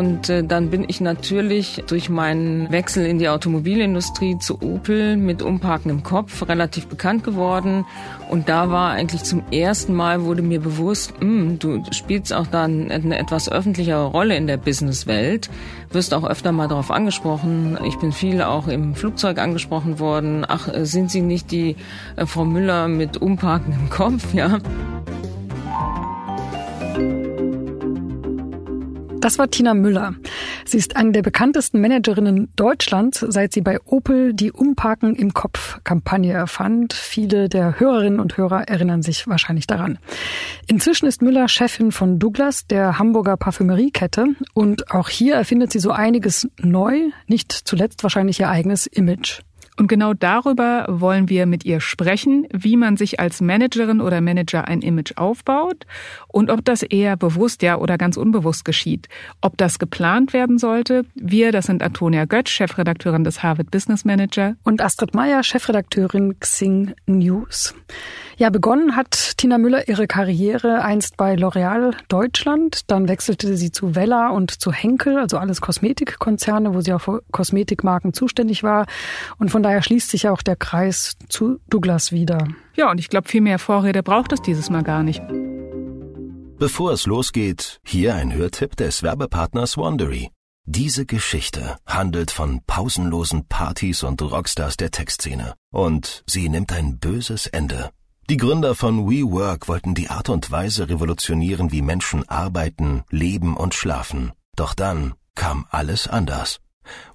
[0.00, 5.42] und äh, dann bin ich natürlich durch meinen Wechsel in die Automobilindustrie zu Opel mit
[5.42, 7.84] Umparken im Kopf relativ bekannt geworden
[8.30, 12.46] und da war eigentlich zum ersten Mal wurde mir bewusst, mh, hm, du spielst auch
[12.46, 15.50] dann eine etwas öffentlichere Rolle in der Businesswelt,
[15.90, 17.76] wirst auch öfter mal darauf angesprochen.
[17.84, 20.46] Ich bin viel auch im Flugzeug angesprochen worden.
[20.48, 21.76] Ach, äh, sind Sie nicht die
[22.16, 24.60] äh, Frau Müller mit Umparken im Kopf, ja?
[29.20, 30.14] Das war Tina Müller.
[30.64, 35.78] Sie ist eine der bekanntesten Managerinnen Deutschlands, seit sie bei Opel die Umparken im Kopf
[35.84, 36.94] Kampagne erfand.
[36.94, 39.98] Viele der Hörerinnen und Hörer erinnern sich wahrscheinlich daran.
[40.68, 44.24] Inzwischen ist Müller Chefin von Douglas, der Hamburger Parfümeriekette.
[44.54, 49.42] Und auch hier erfindet sie so einiges neu, nicht zuletzt wahrscheinlich ihr eigenes Image.
[49.80, 54.68] Und genau darüber wollen wir mit ihr sprechen, wie man sich als Managerin oder Manager
[54.68, 55.86] ein Image aufbaut
[56.28, 59.08] und ob das eher bewusst ja oder ganz unbewusst geschieht.
[59.40, 61.06] Ob das geplant werden sollte.
[61.14, 64.54] Wir, das sind Antonia Götz, Chefredakteurin des Harvard Business Manager.
[64.64, 67.74] Und Astrid Meyer, Chefredakteurin Xing News.
[68.40, 72.90] Ja, begonnen hat Tina Müller ihre Karriere einst bei L'Oreal Deutschland.
[72.90, 77.22] Dann wechselte sie zu Wella und zu Henkel, also alles Kosmetikkonzerne, wo sie auch für
[77.32, 78.86] Kosmetikmarken zuständig war.
[79.36, 82.48] Und von daher schließt sich auch der Kreis zu Douglas wieder.
[82.76, 85.20] Ja, und ich glaube, viel mehr Vorrede braucht es dieses Mal gar nicht.
[86.58, 90.30] Bevor es losgeht, hier ein Hörtipp des Werbepartners Wandery.
[90.64, 95.52] Diese Geschichte handelt von pausenlosen Partys und Rockstars der Textszene.
[95.70, 97.90] Und sie nimmt ein böses Ende.
[98.30, 103.74] Die Gründer von WeWork wollten die Art und Weise revolutionieren, wie Menschen arbeiten, leben und
[103.74, 104.30] schlafen.
[104.54, 106.60] Doch dann kam alles anders.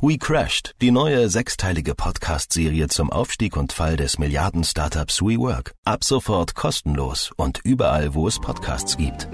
[0.02, 5.74] We Crashed, die neue sechsteilige Podcast-Serie zum Aufstieg und Fall des Milliarden-Startups WeWork.
[5.86, 9.30] Ab sofort kostenlos und überall, wo es Podcasts gibt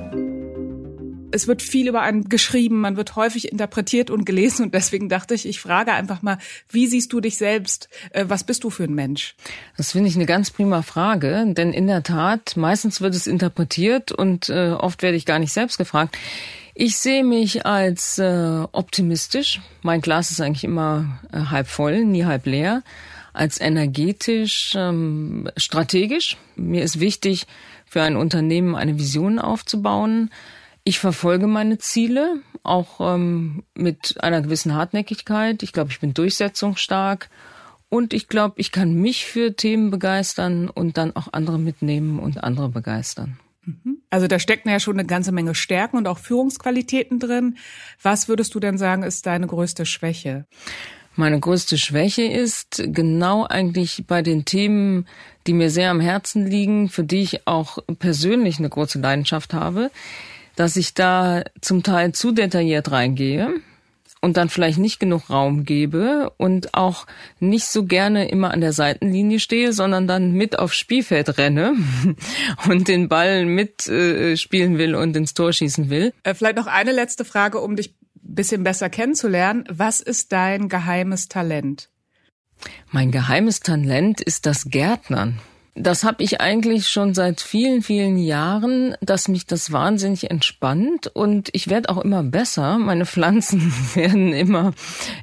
[1.32, 5.34] es wird viel über einen geschrieben, man wird häufig interpretiert und gelesen und deswegen dachte
[5.34, 6.38] ich, ich frage einfach mal,
[6.70, 7.90] wie siehst du dich selbst?
[8.12, 9.36] Äh, was bist du für ein Mensch?
[9.78, 14.12] Das finde ich eine ganz prima Frage, denn in der Tat, meistens wird es interpretiert
[14.12, 16.18] und äh, oft werde ich gar nicht selbst gefragt.
[16.74, 19.60] Ich sehe mich als äh, optimistisch.
[19.82, 22.84] Mein Glas ist eigentlich immer äh, halb voll, nie halb leer.
[23.34, 26.38] Als energetisch, ähm, strategisch.
[26.56, 27.48] Mir ist wichtig,
[27.86, 30.32] für ein Unternehmen eine Vision aufzubauen
[30.84, 35.64] ich verfolge meine Ziele, auch ähm, mit einer gewissen Hartnäckigkeit.
[35.64, 37.30] Ich glaube, ich bin durchsetzungsstark.
[37.90, 42.42] Und ich glaube, ich kann mich für Themen begeistern und dann auch andere mitnehmen und
[42.42, 43.38] andere begeistern.
[43.66, 43.98] Mhm.
[44.10, 47.58] Also da stecken ja schon eine ganze Menge Stärken und auch Führungsqualitäten drin.
[48.02, 50.46] Was würdest du denn sagen, ist deine größte Schwäche?
[51.16, 55.06] Meine größte Schwäche ist genau eigentlich bei den Themen,
[55.46, 59.92] die mir sehr am Herzen liegen, für die ich auch persönlich eine große Leidenschaft habe,
[60.56, 63.50] dass ich da zum Teil zu detailliert reingehe
[64.22, 67.08] und dann vielleicht nicht genug Raum gebe und auch
[67.40, 71.74] nicht so gerne immer an der Seitenlinie stehe, sondern dann mit aufs Spielfeld renne
[72.70, 76.14] und den Ball mitspielen äh, will und ins Tor schießen will.
[76.24, 79.66] Äh, vielleicht noch eine letzte Frage, um dich bisschen besser kennenzulernen.
[79.70, 81.90] Was ist dein geheimes Talent?
[82.92, 85.40] Mein geheimes Talent ist das Gärtnern.
[85.74, 91.50] Das habe ich eigentlich schon seit vielen, vielen Jahren, dass mich das wahnsinnig entspannt und
[91.54, 92.78] ich werde auch immer besser.
[92.78, 94.74] Meine Pflanzen werden immer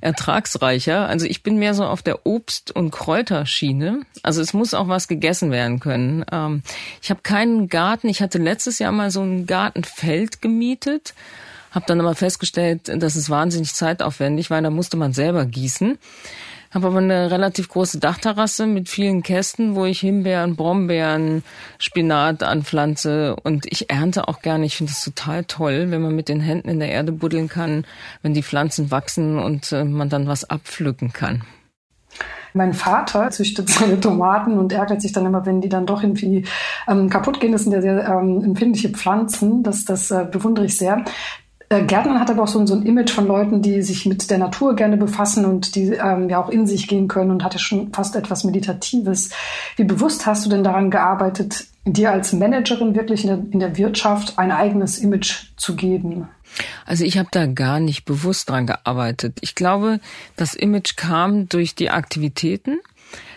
[0.01, 1.07] ertragsreicher.
[1.07, 4.01] Also ich bin mehr so auf der Obst- und Kräuterschiene.
[4.23, 6.25] Also es muss auch was gegessen werden können.
[6.33, 6.63] Ähm,
[7.03, 8.09] ich habe keinen Garten.
[8.09, 11.13] Ich hatte letztes Jahr mal so ein Gartenfeld gemietet,
[11.73, 15.99] habe dann aber festgestellt, das ist wahnsinnig zeitaufwendig, weil da musste man selber gießen
[16.73, 21.43] habe aber eine relativ große Dachterrasse mit vielen Kästen, wo ich Himbeeren, Brombeeren,
[21.79, 24.67] Spinat anpflanze und ich ernte auch gerne.
[24.67, 27.85] Ich finde es total toll, wenn man mit den Händen in der Erde buddeln kann,
[28.23, 31.43] wenn die Pflanzen wachsen und äh, man dann was abpflücken kann.
[32.55, 36.45] Mein Vater züchtet seine Tomaten und ärgert sich dann immer, wenn die dann doch irgendwie
[36.87, 37.53] ähm, kaputt gehen.
[37.53, 39.63] Das sind ja sehr ähm, empfindliche Pflanzen.
[39.63, 41.05] Das, das äh, bewundere ich sehr.
[41.71, 44.39] Äh, Gärtner hat aber auch so, so, ein Image von Leuten, die sich mit der
[44.39, 47.93] Natur gerne befassen und die ähm, ja auch in sich gehen können und hatte schon
[47.93, 49.31] fast etwas Meditatives.
[49.77, 53.77] Wie bewusst hast du denn daran gearbeitet, dir als Managerin wirklich in der, in der
[53.77, 56.29] Wirtschaft ein eigenes Image zu geben?
[56.87, 59.39] Also ich habe da gar nicht bewusst dran gearbeitet.
[59.43, 60.01] Ich glaube,
[60.37, 62.79] das Image kam durch die Aktivitäten.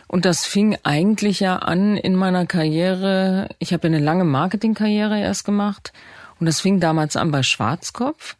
[0.07, 3.50] Und das fing eigentlich ja an in meiner Karriere.
[3.60, 5.94] Ich habe eine lange Marketingkarriere erst gemacht
[6.41, 8.35] und das fing damals an bei Schwarzkopf.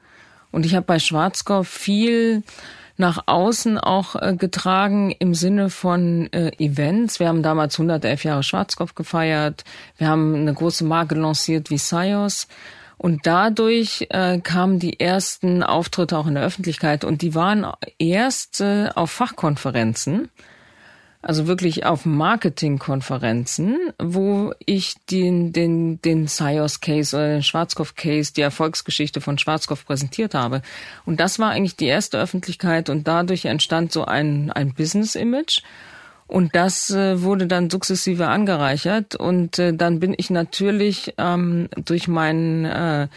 [0.52, 2.42] Und ich habe bei Schwarzkopf viel
[2.98, 7.20] nach außen auch äh, getragen im Sinne von äh, Events.
[7.20, 9.64] Wir haben damals 111 Jahre Schwarzkopf gefeiert.
[9.98, 12.48] Wir haben eine große Marke lanciert wie Sios.
[12.98, 17.68] Und dadurch äh, kamen die ersten Auftritte auch in der Öffentlichkeit und die waren
[18.00, 20.30] erst äh, auf Fachkonferenzen,
[21.22, 28.34] also wirklich auf Marketingkonferenzen, wo ich den, den, den Sios Case oder den Schwarzkopf Case,
[28.34, 30.62] die Erfolgsgeschichte von Schwarzkopf präsentiert habe.
[31.06, 35.62] Und das war eigentlich die erste Öffentlichkeit und dadurch entstand so ein, ein Business Image.
[36.26, 39.16] Und das äh, wurde dann sukzessive angereichert.
[39.16, 43.10] Und äh, dann bin ich natürlich ähm, durch meinen äh,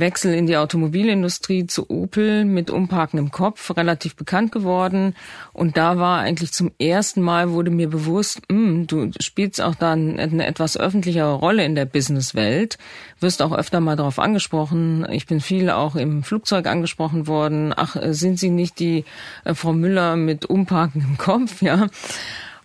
[0.00, 5.14] Wechsel in die Automobilindustrie zu Opel mit Umparken im Kopf relativ bekannt geworden.
[5.52, 9.74] Und da war eigentlich zum ersten Mal wurde mir bewusst, mh, hm, du spielst auch
[9.74, 12.78] dann eine etwas öffentlichere Rolle in der Businesswelt,
[13.20, 15.06] wirst auch öfter mal darauf angesprochen.
[15.10, 17.72] Ich bin viel auch im Flugzeug angesprochen worden.
[17.76, 19.04] Ach, äh, sind Sie nicht die
[19.44, 21.60] äh, Frau Müller mit Umparken im Kopf?
[21.70, 21.88] Ja.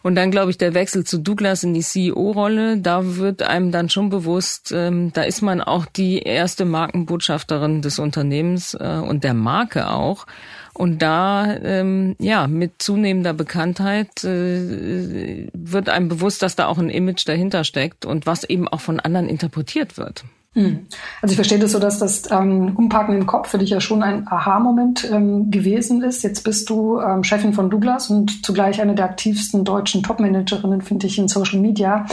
[0.05, 3.89] Und dann, glaube ich, der Wechsel zu Douglas in die CEO-Rolle, da wird einem dann
[3.89, 9.33] schon bewusst, ähm, da ist man auch die erste Markenbotschafterin des Unternehmens äh, und der
[9.33, 10.27] Marke auch.
[10.75, 16.91] Und da, ähm, ja, mit zunehmender Bekanntheit äh, wird einem bewusst, dass da auch ein
[16.91, 20.23] Image dahinter steckt und was eben auch von anderen interpretiert wird.
[20.55, 20.87] Hm.
[21.21, 24.01] Also ich verstehe das so, dass das ähm, Umparken im Kopf für dich ja schon
[24.01, 26.23] ein Aha-Moment ähm, gewesen ist.
[26.23, 31.07] Jetzt bist du ähm, Chefin von Douglas und zugleich eine der aktivsten deutschen Top-Managerinnen, finde
[31.07, 32.05] ich, in Social Media.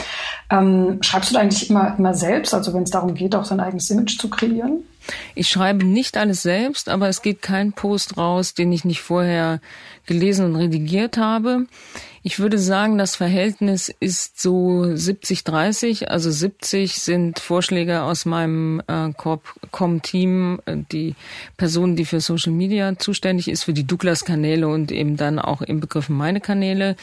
[0.49, 3.61] Ähm, schreibst du da eigentlich immer, immer selbst, also wenn es darum geht, auch sein
[3.61, 4.83] eigenes Image zu kreieren?
[5.35, 9.61] Ich schreibe nicht alles selbst, aber es geht kein Post raus, den ich nicht vorher
[10.05, 11.65] gelesen und redigiert habe.
[12.25, 16.05] Ich würde sagen, das Verhältnis ist so 70-30.
[16.05, 19.09] Also 70 sind Vorschläge aus meinem äh,
[19.71, 21.15] Com-Team, äh, die
[21.57, 25.81] Person, die für Social Media zuständig ist, für die Douglas-Kanäle und eben dann auch im
[25.81, 26.95] Begriff meine Kanäle.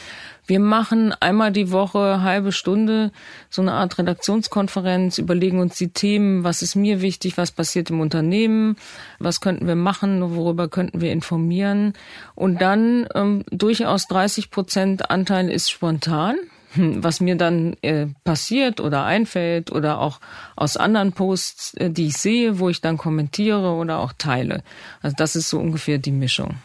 [0.47, 3.11] Wir machen einmal die Woche halbe Stunde
[3.49, 8.01] so eine Art Redaktionskonferenz, überlegen uns die Themen, was ist mir wichtig, was passiert im
[8.01, 8.75] Unternehmen,
[9.19, 11.93] was könnten wir machen, worüber könnten wir informieren.
[12.33, 16.37] Und dann ähm, durchaus 30 Prozent Anteil ist spontan
[16.73, 20.21] hm, was mir dann äh, passiert oder einfällt oder auch
[20.55, 24.63] aus anderen Posts, äh, die ich sehe, wo ich dann kommentiere oder auch teile.
[25.01, 26.55] Also das ist so ungefähr die Mischung.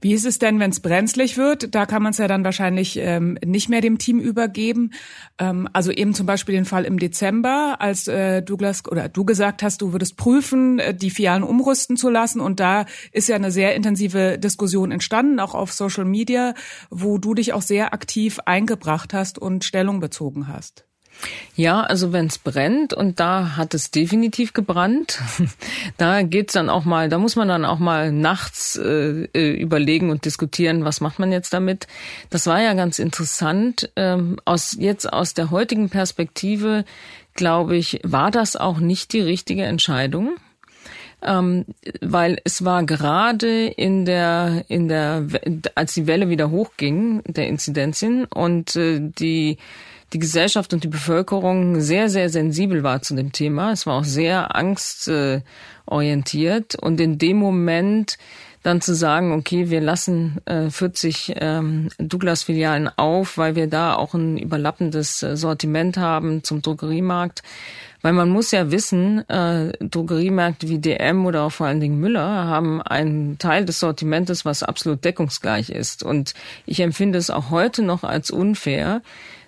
[0.00, 1.74] Wie ist es denn, wenn es brenzlig wird?
[1.74, 4.92] Da kann man es ja dann wahrscheinlich ähm, nicht mehr dem Team übergeben.
[5.38, 9.62] Ähm, also eben zum Beispiel den Fall im Dezember, als äh, Douglas oder du gesagt
[9.62, 12.40] hast, du würdest prüfen, äh, die Filialen umrüsten zu lassen.
[12.40, 16.54] Und da ist ja eine sehr intensive Diskussion entstanden, auch auf Social Media,
[16.90, 20.84] wo du dich auch sehr aktiv eingebracht hast und Stellung bezogen hast.
[21.56, 25.20] Ja, also wenn es brennt und da hat es definitiv gebrannt,
[25.96, 30.10] da geht's dann auch mal, da muss man dann auch mal nachts äh, äh, überlegen
[30.10, 31.86] und diskutieren, was macht man jetzt damit.
[32.30, 33.90] Das war ja ganz interessant.
[33.94, 36.84] Ähm, aus jetzt aus der heutigen Perspektive,
[37.34, 40.34] glaube ich, war das auch nicht die richtige Entscheidung.
[41.22, 41.64] Ähm,
[42.02, 45.26] weil es war gerade in der in der
[45.74, 49.56] als die Welle wieder hochging der Inzidenzien und äh, die
[50.12, 53.72] die Gesellschaft und die Bevölkerung sehr, sehr sensibel war zu dem Thema.
[53.72, 56.76] Es war auch sehr angstorientiert.
[56.76, 58.16] Und in dem Moment
[58.64, 64.14] dann zu sagen, okay, wir lassen äh, 40 ähm, Douglas-Filialen auf, weil wir da auch
[64.14, 67.42] ein überlappendes äh, Sortiment haben zum Drogeriemarkt.
[68.00, 72.22] Weil man muss ja wissen, äh, Drogeriemärkte wie DM oder auch vor allen Dingen Müller
[72.22, 76.02] haben einen Teil des Sortimentes, was absolut deckungsgleich ist.
[76.02, 76.32] Und
[76.64, 79.02] ich empfinde es auch heute noch als unfair,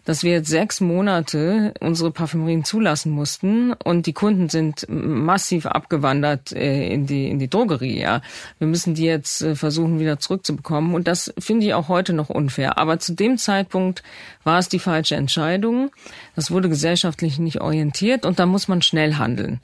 [0.06, 6.52] dass wir jetzt sechs Monate unsere Parfümerien zulassen mussten und die Kunden sind massiv abgewandert
[6.52, 8.00] äh, in die in die Drogerie.
[8.00, 8.22] Ja,
[8.58, 12.30] wir müssen die jetzt äh, versuchen wieder zurückzubekommen und das finde ich auch heute noch
[12.30, 12.78] unfair.
[12.78, 14.02] Aber zu dem Zeitpunkt
[14.44, 15.90] war es die falsche Entscheidung.
[16.36, 19.60] Das wurde gesellschaftlich nicht orientiert und da muss man schnell handeln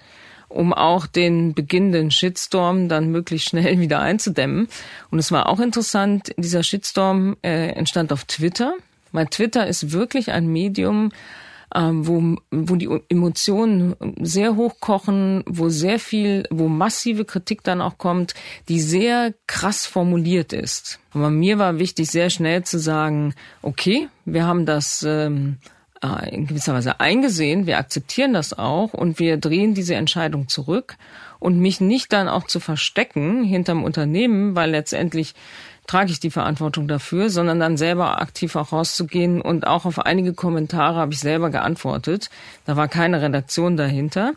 [0.49, 4.68] um auch den beginnenden Shitstorm dann möglichst schnell wieder einzudämmen.
[5.11, 8.75] Und es war auch interessant, dieser Shitstorm äh, entstand auf Twitter.
[9.12, 11.11] Weil Twitter ist wirklich ein Medium,
[11.75, 17.81] ähm, wo, wo die Emotionen sehr hoch kochen, wo sehr viel, wo massive Kritik dann
[17.81, 18.35] auch kommt,
[18.69, 20.99] die sehr krass formuliert ist.
[21.12, 25.59] Aber mir war wichtig, sehr schnell zu sagen, okay, wir haben das ähm,
[26.02, 30.97] äh, in gewisser Weise eingesehen, wir akzeptieren das auch und wir drehen diese Entscheidung zurück
[31.38, 35.35] und mich nicht dann auch zu verstecken hinterm Unternehmen, weil letztendlich
[35.87, 40.33] trage ich die Verantwortung dafür, sondern dann selber aktiv auch rauszugehen und auch auf einige
[40.33, 42.31] Kommentare habe ich selber geantwortet.
[42.65, 44.33] Da war keine Redaktion dahinter,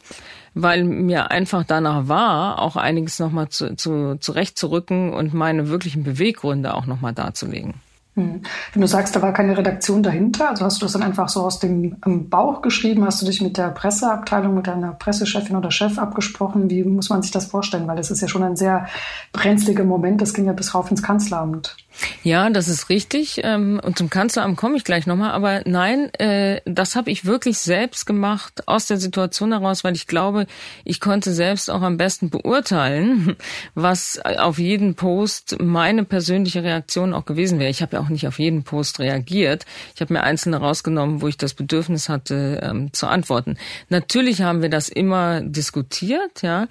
[0.53, 6.73] weil mir einfach danach war, auch einiges nochmal zu, zu, zurechtzurücken und meine wirklichen Beweggründe
[6.73, 7.75] auch nochmal darzulegen.
[8.15, 8.41] Hm.
[8.73, 11.41] Wenn du sagst, da war keine Redaktion dahinter, also hast du das dann einfach so
[11.41, 11.97] aus dem
[12.29, 16.69] Bauch geschrieben, hast du dich mit der Presseabteilung, mit deiner Pressechefin oder Chef abgesprochen?
[16.69, 17.87] Wie muss man sich das vorstellen?
[17.87, 18.87] Weil das ist ja schon ein sehr
[19.33, 21.75] brenzliger Moment, das ging ja bis rauf ins Kanzleramt.
[22.23, 23.41] Ja, das ist richtig.
[23.43, 25.31] Ähm, und zum Kanzleramt komme ich gleich nochmal.
[25.31, 30.07] Aber nein, äh, das habe ich wirklich selbst gemacht aus der Situation heraus, weil ich
[30.07, 30.47] glaube,
[30.83, 33.35] ich konnte selbst auch am besten beurteilen,
[33.75, 37.69] was auf jeden Post meine persönliche Reaktion auch gewesen wäre.
[37.69, 39.65] Ich habe ja auch nicht auf jeden Post reagiert.
[39.93, 43.57] Ich habe mir einzelne rausgenommen, wo ich das Bedürfnis hatte, ähm, zu antworten.
[43.89, 46.67] Natürlich haben wir das immer diskutiert, ja.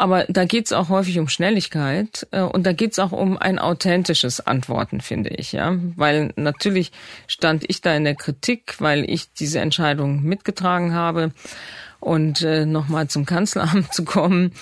[0.00, 4.40] Aber da geht's auch häufig um Schnelligkeit äh, und da geht's auch um ein authentisches
[4.40, 5.76] Antworten, finde ich, ja.
[5.94, 6.90] Weil natürlich
[7.26, 11.32] stand ich da in der Kritik, weil ich diese Entscheidung mitgetragen habe.
[11.98, 14.52] Und äh, nochmal zum Kanzleramt zu kommen.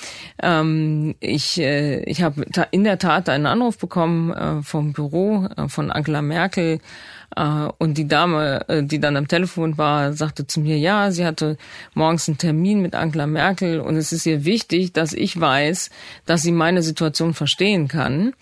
[0.42, 5.68] Ähm, ich äh, ich habe in der Tat einen Anruf bekommen äh, vom Büro äh,
[5.68, 6.80] von Angela Merkel
[7.78, 11.56] und die Dame, äh, die dann am Telefon war, sagte zu mir, ja, sie hatte
[11.94, 15.90] morgens einen Termin mit Angela Merkel und es ist ihr wichtig, dass ich weiß,
[16.26, 18.32] dass sie meine Situation verstehen kann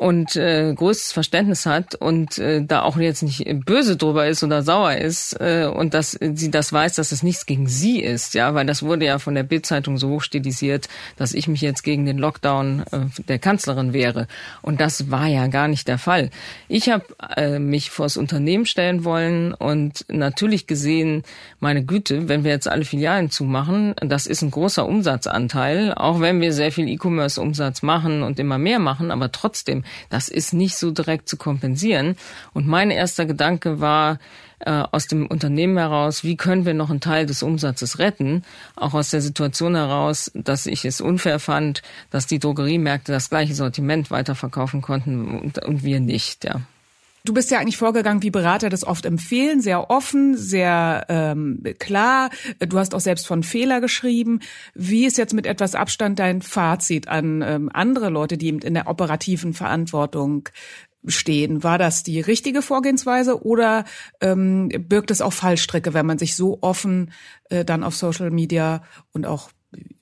[0.00, 4.62] und äh, größtes Verständnis hat und äh, da auch jetzt nicht böse drüber ist oder
[4.62, 8.54] sauer ist äh, und dass sie das weiß, dass es nichts gegen sie ist, ja,
[8.54, 10.88] weil das wurde ja von der Bildzeitung so hochstilisiert,
[11.18, 14.26] dass ich mich jetzt gegen den Lockdown äh, der Kanzlerin wäre
[14.62, 16.30] und das war ja gar nicht der Fall.
[16.66, 17.04] Ich habe
[17.36, 21.24] äh, mich vors Unternehmen stellen wollen und natürlich gesehen,
[21.58, 26.40] meine Güte, wenn wir jetzt alle Filialen zumachen, das ist ein großer Umsatzanteil, auch wenn
[26.40, 30.90] wir sehr viel E-Commerce-Umsatz machen und immer mehr machen, aber trotzdem das ist nicht so
[30.90, 32.16] direkt zu kompensieren.
[32.52, 34.18] Und mein erster Gedanke war,
[34.60, 38.44] äh, aus dem Unternehmen heraus, wie können wir noch einen Teil des Umsatzes retten,
[38.76, 43.54] auch aus der Situation heraus, dass ich es unfair fand, dass die Drogeriemärkte das gleiche
[43.54, 46.60] Sortiment weiterverkaufen konnten und, und wir nicht, ja.
[47.24, 52.30] Du bist ja eigentlich vorgegangen, wie Berater das oft empfehlen, sehr offen, sehr ähm, klar.
[52.58, 54.40] Du hast auch selbst von Fehler geschrieben.
[54.74, 58.88] Wie ist jetzt mit etwas Abstand dein Fazit an ähm, andere Leute, die in der
[58.88, 60.48] operativen Verantwortung
[61.06, 61.62] stehen?
[61.62, 63.84] War das die richtige Vorgehensweise oder
[64.20, 67.12] ähm, birgt es auch Fallstricke, wenn man sich so offen
[67.50, 69.50] äh, dann auf Social Media und auch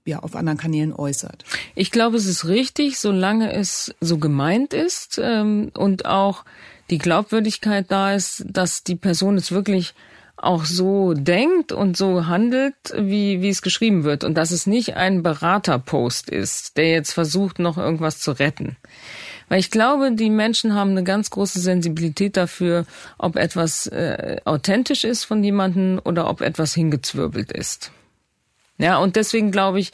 [0.05, 1.45] ja, auf anderen Kanälen äußert.
[1.75, 6.45] Ich glaube, es ist richtig, solange es so gemeint ist ähm, und auch
[6.90, 9.95] die Glaubwürdigkeit da ist, dass die Person es wirklich
[10.37, 14.23] auch so denkt und so handelt, wie, wie es geschrieben wird.
[14.23, 18.76] Und dass es nicht ein Beraterpost ist, der jetzt versucht, noch irgendwas zu retten.
[19.49, 25.04] Weil ich glaube, die Menschen haben eine ganz große Sensibilität dafür, ob etwas äh, authentisch
[25.04, 27.90] ist von jemandem oder ob etwas hingezwirbelt ist.
[28.76, 29.92] Ja, und deswegen glaube ich,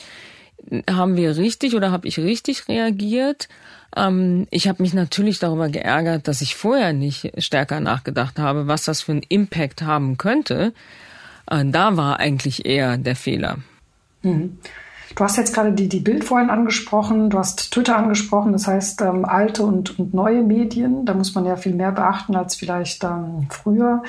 [0.90, 3.48] haben wir richtig oder habe ich richtig reagiert.
[3.96, 8.84] Ähm, ich habe mich natürlich darüber geärgert, dass ich vorher nicht stärker nachgedacht habe, was
[8.84, 10.72] das für einen Impact haben könnte.
[11.50, 13.58] Äh, da war eigentlich eher der Fehler.
[14.22, 14.58] Mhm.
[15.14, 19.00] Du hast jetzt gerade die, die Bild vorhin angesprochen, du hast Twitter angesprochen, das heißt
[19.02, 21.06] ähm, alte und, und neue Medien.
[21.06, 24.02] Da muss man ja viel mehr beachten als vielleicht ähm, früher.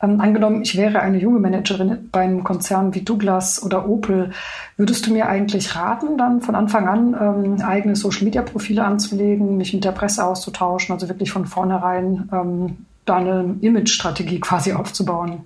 [0.00, 4.30] Ähm, angenommen, ich wäre eine junge Managerin beim Konzern wie Douglas oder Opel.
[4.76, 9.84] Würdest du mir eigentlich raten, dann von Anfang an ähm, eigene Social-Media-Profile anzulegen, mich mit
[9.84, 13.18] der Presse auszutauschen, also wirklich von vornherein ähm, da
[13.60, 15.44] Image-Strategie quasi aufzubauen?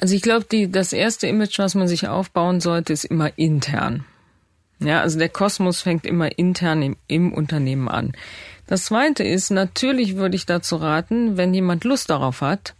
[0.00, 4.04] Also ich glaube, das erste Image, was man sich aufbauen sollte, ist immer intern.
[4.80, 8.12] Ja, also der Kosmos fängt immer intern im, im Unternehmen an.
[8.66, 12.74] Das zweite ist, natürlich würde ich dazu raten, wenn jemand Lust darauf hat,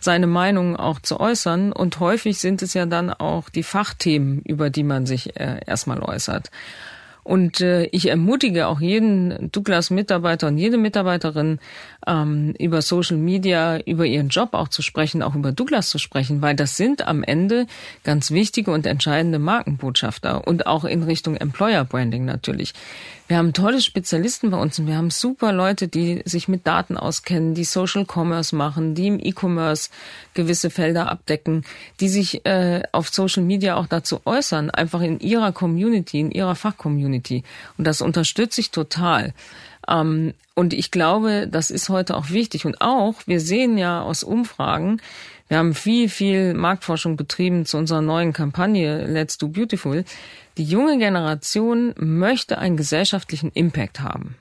[0.00, 1.72] seine Meinung auch zu äußern.
[1.72, 6.02] Und häufig sind es ja dann auch die Fachthemen, über die man sich äh, erstmal
[6.02, 6.50] äußert.
[7.26, 11.58] Und äh, ich ermutige auch jeden Douglas-Mitarbeiter und jede Mitarbeiterin,
[12.06, 16.40] ähm, über Social Media, über ihren Job auch zu sprechen, auch über Douglas zu sprechen,
[16.40, 17.66] weil das sind am Ende
[18.04, 22.74] ganz wichtige und entscheidende Markenbotschafter und auch in Richtung Employer Branding natürlich.
[23.28, 26.96] Wir haben tolle Spezialisten bei uns und wir haben super Leute, die sich mit Daten
[26.96, 29.90] auskennen, die Social Commerce machen, die im E-Commerce
[30.34, 31.64] gewisse Felder abdecken,
[31.98, 36.54] die sich äh, auf Social Media auch dazu äußern, einfach in ihrer Community, in ihrer
[36.54, 37.42] Fachcommunity.
[37.76, 39.34] Und das unterstütze ich total.
[39.88, 42.64] Ähm, und ich glaube, das ist heute auch wichtig.
[42.64, 45.00] Und auch, wir sehen ja aus Umfragen,
[45.48, 50.04] wir haben viel, viel Marktforschung betrieben zu unserer neuen Kampagne Let's Do Beautiful.
[50.58, 54.36] Die junge Generation möchte einen gesellschaftlichen Impact haben.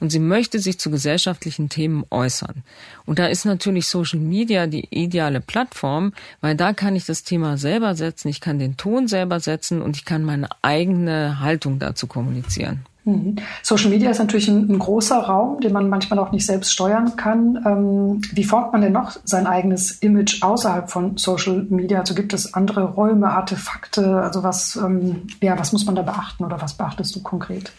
[0.00, 2.62] Und sie möchte sich zu gesellschaftlichen Themen äußern.
[3.04, 7.58] Und da ist natürlich Social Media die ideale Plattform, weil da kann ich das Thema
[7.58, 12.06] selber setzen, ich kann den Ton selber setzen und ich kann meine eigene Haltung dazu
[12.06, 12.86] kommunizieren.
[13.08, 13.36] Mhm.
[13.62, 17.16] Social Media ist natürlich ein, ein, großer Raum, den man manchmal auch nicht selbst steuern
[17.16, 17.62] kann.
[17.66, 22.00] Ähm, wie formt man denn noch sein eigenes Image außerhalb von Social Media?
[22.00, 24.20] Also gibt es andere Räume, Artefakte?
[24.20, 27.72] Also was, ähm, ja, was muss man da beachten oder was beachtest du konkret?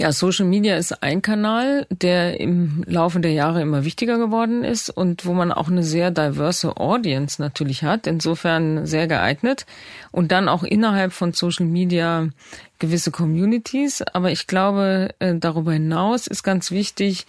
[0.00, 4.88] Ja, Social Media ist ein Kanal, der im Laufe der Jahre immer wichtiger geworden ist
[4.88, 9.66] und wo man auch eine sehr diverse Audience natürlich hat, insofern sehr geeignet.
[10.10, 12.30] Und dann auch innerhalb von Social Media
[12.78, 14.00] gewisse Communities.
[14.00, 17.26] Aber ich glaube, äh, darüber hinaus ist ganz wichtig,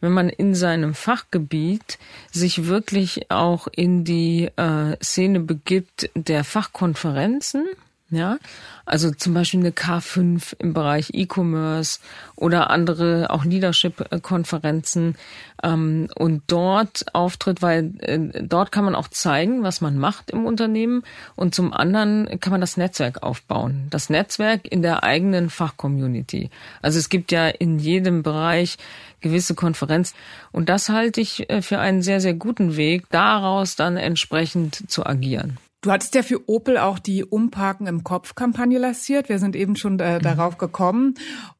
[0.00, 1.98] wenn man in seinem Fachgebiet
[2.30, 7.66] sich wirklich auch in die äh, Szene begibt der Fachkonferenzen
[8.12, 8.38] ja,
[8.84, 11.98] also zum Beispiel eine K5 im Bereich E-Commerce
[12.36, 15.16] oder andere auch Leadership-Konferenzen
[15.62, 20.44] ähm, und dort auftritt, weil äh, dort kann man auch zeigen, was man macht im
[20.44, 21.04] Unternehmen
[21.36, 23.86] und zum anderen kann man das Netzwerk aufbauen.
[23.88, 26.50] Das Netzwerk in der eigenen Fachcommunity.
[26.82, 28.76] Also es gibt ja in jedem Bereich
[29.20, 30.16] gewisse Konferenzen
[30.50, 35.06] und das halte ich äh, für einen sehr, sehr guten Weg, daraus dann entsprechend zu
[35.06, 35.56] agieren.
[35.82, 39.28] Du hattest ja für Opel auch die Umparken im Kopf-Kampagne lanciert.
[39.28, 40.22] Wir sind eben schon äh, mhm.
[40.22, 41.14] darauf gekommen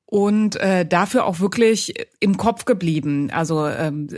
[0.07, 3.31] und äh, dafür auch wirklich im Kopf geblieben.
[3.33, 4.09] Also ähm,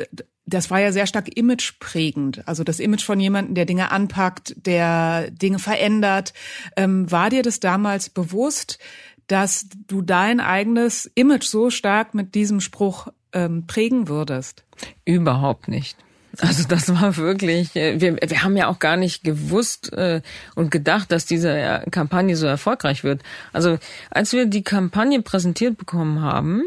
[0.47, 2.47] das war ja sehr stark imageprägend.
[2.47, 6.35] Also das Image von jemandem, der Dinge anpackt, der Dinge verändert.
[6.77, 8.79] Ähm, war dir das damals bewusst,
[9.27, 14.65] dass du dein eigenes Image so stark mit diesem Spruch ähm, prägen würdest?
[15.07, 15.97] Überhaupt nicht.
[16.41, 20.23] Also das war wirklich, äh, wir, wir haben ja auch gar nicht gewusst äh,
[20.55, 23.23] und gedacht, dass diese Kampagne so erfolgreich wird.
[23.53, 23.79] Also
[24.11, 26.63] als wir die Kampagne präsentiert bekommen haben,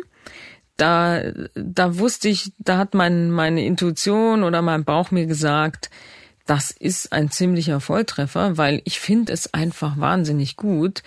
[0.77, 1.21] da,
[1.55, 5.89] da wusste ich, da hat mein, meine Intuition oder mein Bauch mir gesagt,
[6.45, 11.03] das ist ein ziemlicher Volltreffer, weil ich finde es einfach wahnsinnig gut,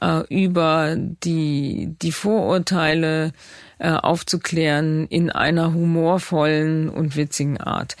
[0.00, 3.32] äh, über die, die Vorurteile
[3.78, 7.96] äh, aufzuklären in einer humorvollen und witzigen Art.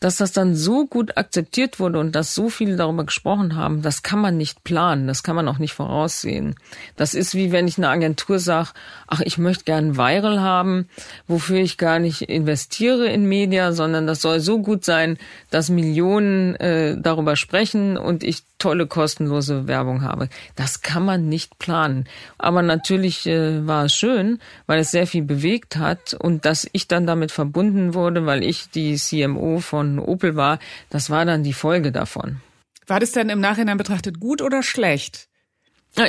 [0.00, 4.02] Dass das dann so gut akzeptiert wurde und dass so viele darüber gesprochen haben, das
[4.02, 6.56] kann man nicht planen, das kann man auch nicht voraussehen.
[6.96, 8.70] Das ist wie wenn ich eine Agentur sage,
[9.06, 10.88] ach, ich möchte gern Viral haben,
[11.28, 15.18] wofür ich gar nicht investiere in Media, sondern das soll so gut sein,
[15.50, 20.28] dass Millionen äh, darüber sprechen und ich tolle kostenlose Werbung habe.
[20.54, 22.04] Das kann man nicht planen.
[22.38, 26.86] Aber natürlich äh, war es schön, weil es sehr viel bewegt hat und dass ich
[26.86, 30.58] dann damit verbunden wurde, weil ich die CMO von Opel war,
[30.90, 32.40] das war dann die Folge davon.
[32.86, 35.28] War das denn im Nachhinein betrachtet gut oder schlecht?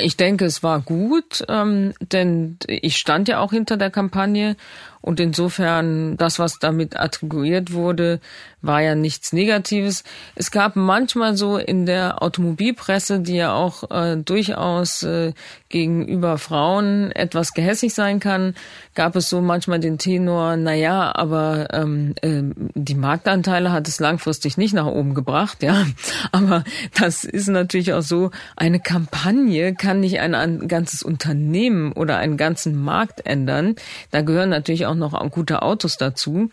[0.00, 4.56] Ich denke, es war gut, ähm, denn ich stand ja auch hinter der Kampagne
[5.02, 8.20] und insofern, das, was damit attribuiert wurde,
[8.62, 10.04] war ja nichts Negatives.
[10.36, 15.32] Es gab manchmal so in der Automobilpresse, die ja auch äh, durchaus äh,
[15.68, 18.54] gegenüber Frauen etwas gehässig sein kann,
[18.94, 22.42] gab es so manchmal den Tenor, na ja, aber ähm, äh,
[22.74, 25.84] die Marktanteile hat es langfristig nicht nach oben gebracht, ja.
[26.32, 26.62] Aber
[26.98, 32.36] das ist natürlich auch so, eine Kampagne kann nicht ein, ein ganzes Unternehmen oder einen
[32.36, 33.74] ganzen Markt ändern.
[34.10, 36.50] Da gehören natürlich auch auch noch gute Autos dazu.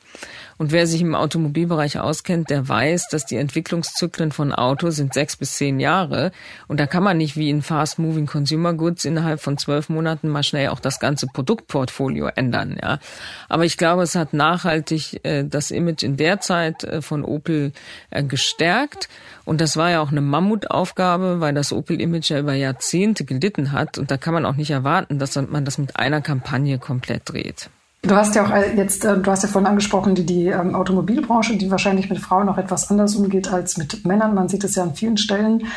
[0.57, 5.37] Und wer sich im Automobilbereich auskennt, der weiß, dass die Entwicklungszyklen von Autos sind sechs
[5.37, 6.31] bis zehn Jahre.
[6.67, 10.43] Und da kann man nicht wie in Fast-Moving Consumer Goods innerhalb von zwölf Monaten mal
[10.43, 12.77] schnell auch das ganze Produktportfolio ändern.
[12.81, 12.99] Ja.
[13.47, 17.71] Aber ich glaube, es hat nachhaltig äh, das Image in der Zeit äh, von Opel
[18.09, 19.07] äh, gestärkt.
[19.45, 23.97] Und das war ja auch eine Mammutaufgabe, weil das Opel-Image ja über Jahrzehnte gelitten hat.
[23.97, 27.69] Und da kann man auch nicht erwarten, dass man das mit einer Kampagne komplett dreht.
[28.01, 30.73] Du hast ja auch äh, jetzt, äh, du hast ja vorhin angesprochen, die, die ähm,
[30.73, 34.33] Automobilbranche, die wahrscheinlich mit Frauen noch etwas anders umgeht als mit Männern.
[34.33, 35.67] Man sieht es ja an vielen Stellen.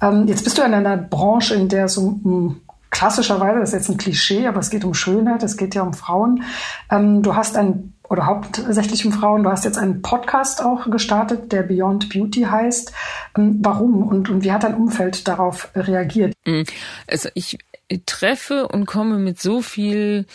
[0.00, 2.60] Ähm, jetzt bist du in einer Branche, in der um, um
[2.90, 5.92] klassischerweise, das ist jetzt ein Klischee, aber es geht um Schönheit, es geht ja um
[5.92, 6.44] Frauen.
[6.90, 9.42] Ähm, du hast ein oder hauptsächlich um Frauen.
[9.42, 12.92] Du hast jetzt einen Podcast auch gestartet, der Beyond Beauty heißt.
[13.34, 16.32] Warum und, und wie hat dein Umfeld darauf reagiert?
[16.46, 16.64] Mhm.
[17.08, 17.58] Also ich
[18.06, 20.26] treffe und komme mit so viel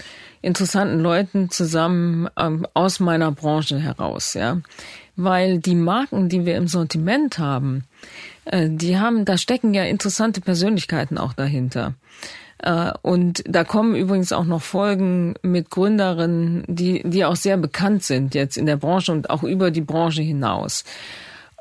[0.41, 4.61] interessanten Leuten zusammen ähm, aus meiner Branche heraus, ja.
[5.15, 7.83] Weil die Marken, die wir im Sortiment haben,
[8.45, 11.93] äh, die haben, da stecken ja interessante Persönlichkeiten auch dahinter.
[12.59, 18.03] Äh, und da kommen übrigens auch noch Folgen mit Gründerinnen, die, die auch sehr bekannt
[18.03, 20.83] sind jetzt in der Branche und auch über die Branche hinaus.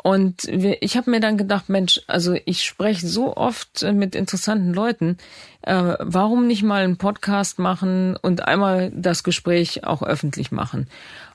[0.03, 4.73] Und ich habe mir dann gedacht, Mensch, also ich spreche so oft äh, mit interessanten
[4.73, 5.19] Leuten,
[5.63, 10.89] äh, warum nicht mal einen Podcast machen und einmal das Gespräch auch öffentlich machen?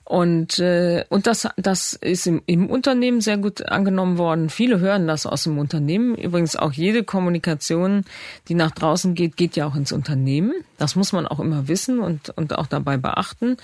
[0.03, 4.51] Und, äh, und das, das ist im, im Unternehmen sehr gut angenommen worden.
[4.51, 6.15] Viele hören das aus dem Unternehmen.
[6.15, 8.05] Übrigens auch jede Kommunikation,
[8.47, 10.53] die nach draußen geht, geht ja auch ins Unternehmen.
[10.77, 13.57] Das muss man auch immer wissen und, und auch dabei beachten.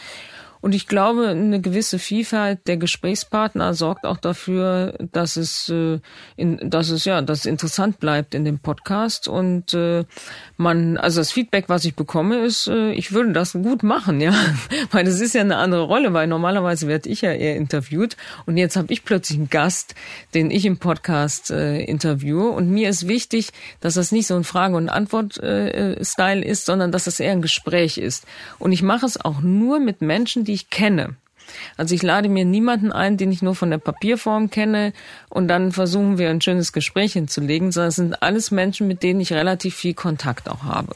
[0.61, 5.99] Und ich glaube, eine gewisse Vielfalt der Gesprächspartner sorgt auch dafür, dass es, äh,
[6.37, 9.27] in, dass es ja, dass es interessant bleibt in dem Podcast.
[9.27, 10.05] Und äh,
[10.57, 14.33] man, also das Feedback, was ich bekomme, ist, äh, ich würde das gut machen, ja,
[14.91, 18.57] weil das ist ja eine andere Rolle, weil normalerweise werde ich ja eher interviewt und
[18.57, 19.95] jetzt habe ich plötzlich einen Gast,
[20.33, 22.49] den ich im Podcast äh, interviewe.
[22.49, 26.91] Und mir ist wichtig, dass das nicht so ein Frage- und Antwort-Style äh, ist, sondern
[26.91, 28.25] dass das eher ein Gespräch ist.
[28.59, 31.15] Und ich mache es auch nur mit Menschen, die die ich kenne.
[31.77, 34.93] Also ich lade mir niemanden ein, den ich nur von der Papierform kenne
[35.29, 39.21] und dann versuchen wir ein schönes Gespräch hinzulegen, sondern es sind alles Menschen, mit denen
[39.21, 40.93] ich relativ viel Kontakt auch habe.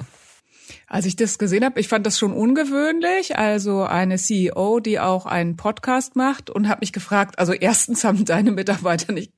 [0.88, 3.38] Als ich das gesehen habe, ich fand das schon ungewöhnlich.
[3.38, 8.24] Also eine CEO, die auch einen Podcast macht und habe mich gefragt, also erstens haben
[8.26, 9.32] deine Mitarbeiter nicht,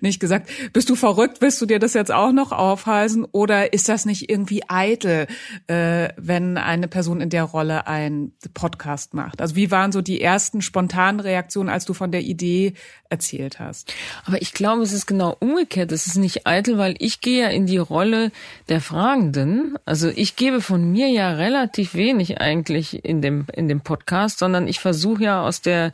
[0.00, 3.26] nicht gesagt, bist du verrückt, willst du dir das jetzt auch noch aufhalsen?
[3.32, 5.26] Oder ist das nicht irgendwie eitel,
[5.66, 9.42] äh, wenn eine Person in der Rolle einen Podcast macht?
[9.42, 12.72] Also wie waren so die ersten spontanen Reaktionen, als du von der Idee
[13.10, 13.92] erzählt hast?
[14.24, 15.92] Aber ich glaube, es ist genau umgekehrt.
[15.92, 18.32] Es ist nicht eitel, weil ich gehe ja in die Rolle
[18.70, 19.76] der Fragenden.
[19.84, 24.68] Also ich gebe von mir ja relativ wenig eigentlich in dem, in dem Podcast, sondern
[24.68, 25.92] ich versuche ja aus der,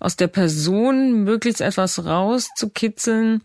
[0.00, 3.42] aus der Person möglichst etwas rauszukitzeln,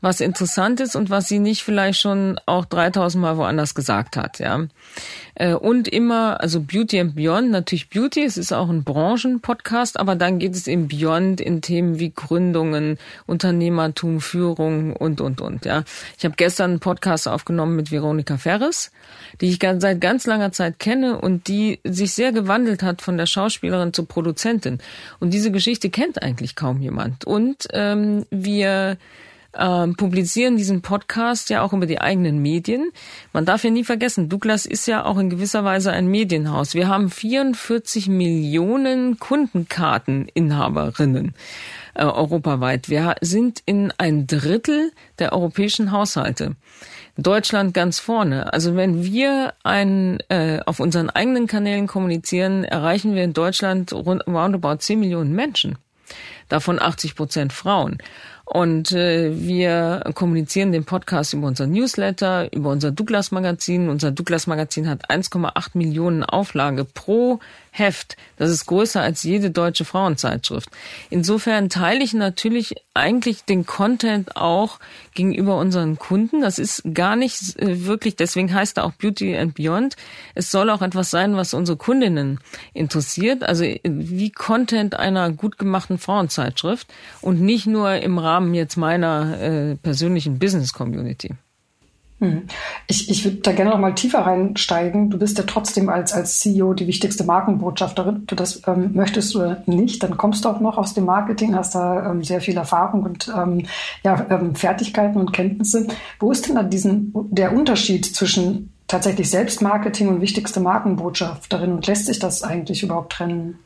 [0.00, 4.38] was interessant ist und was sie nicht vielleicht schon auch 3000 Mal woanders gesagt hat,
[4.38, 4.66] ja.
[5.34, 10.16] Äh, und immer, also Beauty and Beyond, natürlich Beauty, es ist auch ein Branchenpodcast, aber
[10.16, 15.84] dann geht es eben Beyond in Themen wie Gründungen, Unternehmertum, Führung und, und, und, ja.
[16.18, 18.90] Ich habe gestern einen Podcast aufgenommen mit Veronika Ferres,
[19.40, 23.26] die ich seit ganz langer Zeit kenne und die sich sehr gewandelt hat von der
[23.26, 24.78] Schauspielerin zur Produzentin.
[25.18, 27.24] Und diese Geschichte kennt eigentlich kaum jemand.
[27.24, 28.96] Und ähm, wir
[29.56, 32.92] ähm, publizieren diesen Podcast ja auch über die eigenen Medien.
[33.32, 36.74] Man darf ja nie vergessen, Douglas ist ja auch in gewisser Weise ein Medienhaus.
[36.74, 41.34] Wir haben 44 Millionen Kundenkarteninhaberinnen
[41.94, 42.88] äh, europaweit.
[42.88, 46.56] Wir sind in ein Drittel der europäischen Haushalte.
[47.16, 48.52] Deutschland ganz vorne.
[48.52, 54.26] Also wenn wir ein, äh, auf unseren eigenen Kanälen kommunizieren, erreichen wir in Deutschland rund,
[54.26, 55.78] roundabout 10 Millionen Menschen.
[56.48, 57.98] Davon 80 Prozent Frauen.
[58.52, 63.88] Und äh, wir kommunizieren den Podcast über unser Newsletter, über unser Douglas Magazin.
[63.88, 67.38] Unser Douglas Magazin hat 1,8 Millionen Auflage pro
[67.70, 68.16] Heft.
[68.36, 70.68] Das ist größer als jede deutsche Frauenzeitschrift.
[71.08, 74.80] Insofern teile ich natürlich eigentlich den Content auch
[75.14, 76.40] gegenüber unseren Kunden.
[76.40, 79.96] Das ist gar nicht äh, wirklich, deswegen heißt er auch Beauty and Beyond.
[80.34, 82.40] Es soll auch etwas sein, was unsere Kundinnen
[82.74, 83.42] interessiert.
[83.44, 89.40] Also äh, wie Content einer gut gemachten Frauenzeitschrift und nicht nur im Rahmen jetzt meiner
[89.40, 91.34] äh, persönlichen Business Community.
[92.20, 92.42] Hm.
[92.86, 95.08] Ich, ich würde da gerne noch mal tiefer reinsteigen.
[95.08, 98.24] Du bist ja trotzdem als, als CEO die wichtigste Markenbotschafterin.
[98.26, 101.74] Du das ähm, möchtest du nicht, dann kommst du auch noch aus dem Marketing, hast
[101.74, 103.66] da ähm, sehr viel Erfahrung und ähm,
[104.04, 105.88] ja, ähm, Fertigkeiten und Kenntnisse.
[106.18, 112.06] Wo ist denn da diesen, der Unterschied zwischen tatsächlich Selbstmarketing und wichtigste Markenbotschafterin und lässt
[112.06, 113.58] sich das eigentlich überhaupt trennen?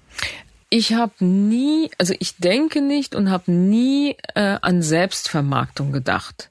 [0.70, 6.50] Ich habe nie, also ich denke nicht und habe nie äh, an Selbstvermarktung gedacht.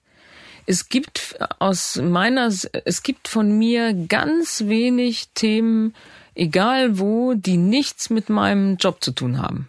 [0.65, 5.93] Es gibt aus meiner, es gibt von mir ganz wenig Themen,
[6.35, 9.67] egal wo, die nichts mit meinem Job zu tun haben.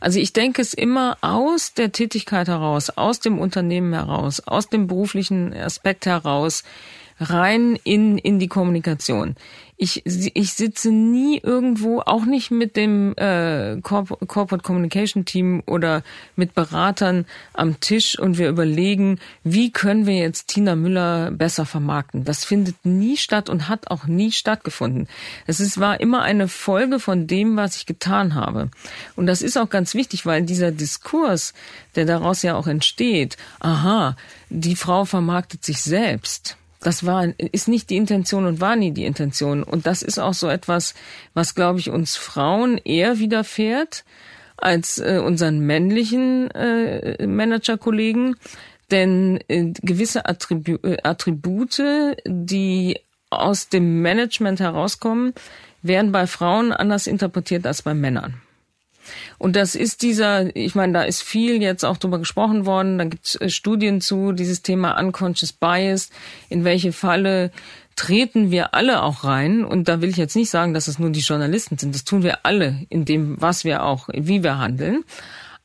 [0.00, 4.86] Also ich denke es immer aus der Tätigkeit heraus, aus dem Unternehmen heraus, aus dem
[4.88, 6.64] beruflichen Aspekt heraus,
[7.20, 9.36] rein in, in die Kommunikation.
[9.82, 16.02] Ich, ich sitze nie irgendwo, auch nicht mit dem äh, Corporate Communication Team oder
[16.36, 22.24] mit Beratern am Tisch und wir überlegen, wie können wir jetzt Tina Müller besser vermarkten.
[22.24, 25.08] Das findet nie statt und hat auch nie stattgefunden.
[25.46, 28.70] Es ist, war immer eine Folge von dem, was ich getan habe.
[29.16, 31.54] Und das ist auch ganz wichtig, weil dieser Diskurs,
[31.96, 34.14] der daraus ja auch entsteht, aha,
[34.50, 39.04] die Frau vermarktet sich selbst das war, ist nicht die Intention und war nie die
[39.04, 39.62] Intention.
[39.62, 40.94] Und das ist auch so etwas,
[41.34, 44.04] was, glaube ich, uns Frauen eher widerfährt
[44.56, 48.36] als äh, unseren männlichen äh, Managerkollegen.
[48.90, 51.82] Denn äh, gewisse Attribu äh, Attribute,
[52.26, 55.34] die aus dem Management herauskommen,
[55.82, 58.40] werden bei Frauen anders interpretiert als bei Männern.
[59.38, 63.04] Und das ist dieser, ich meine, da ist viel jetzt auch drüber gesprochen worden, da
[63.04, 66.10] gibt es äh, Studien zu, dieses Thema Unconscious Bias,
[66.48, 67.50] in welche Falle
[67.96, 69.64] treten wir alle auch rein.
[69.64, 71.94] Und da will ich jetzt nicht sagen, dass es nur die Journalisten sind.
[71.94, 75.04] Das tun wir alle in dem, was wir auch, wie wir handeln.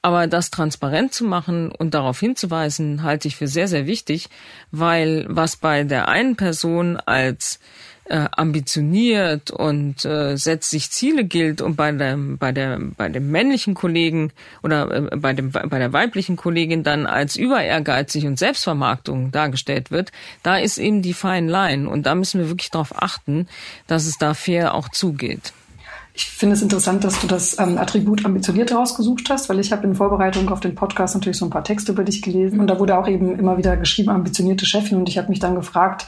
[0.01, 4.29] Aber das transparent zu machen und darauf hinzuweisen, halte ich für sehr, sehr wichtig,
[4.69, 7.59] weil was bei der einen Person als
[8.05, 13.31] äh, ambitioniert und äh, setzt sich Ziele gilt und bei dem bei der bei dem
[13.31, 14.31] männlichen Kollegen
[14.63, 19.91] oder äh, bei dem bei der weiblichen Kollegin dann als über ehrgeizig und Selbstvermarktung dargestellt
[19.91, 20.11] wird,
[20.43, 23.47] da ist eben die Fine Line und da müssen wir wirklich darauf achten,
[23.87, 25.53] dass es da fair auch zugeht.
[26.17, 29.85] Ich finde es interessant, dass du das ähm, Attribut ambitioniert rausgesucht hast, weil ich habe
[29.85, 32.79] in Vorbereitung auf den Podcast natürlich so ein paar Texte über dich gelesen und da
[32.79, 36.05] wurde auch eben immer wieder geschrieben, ambitionierte Chefin und ich habe mich dann gefragt,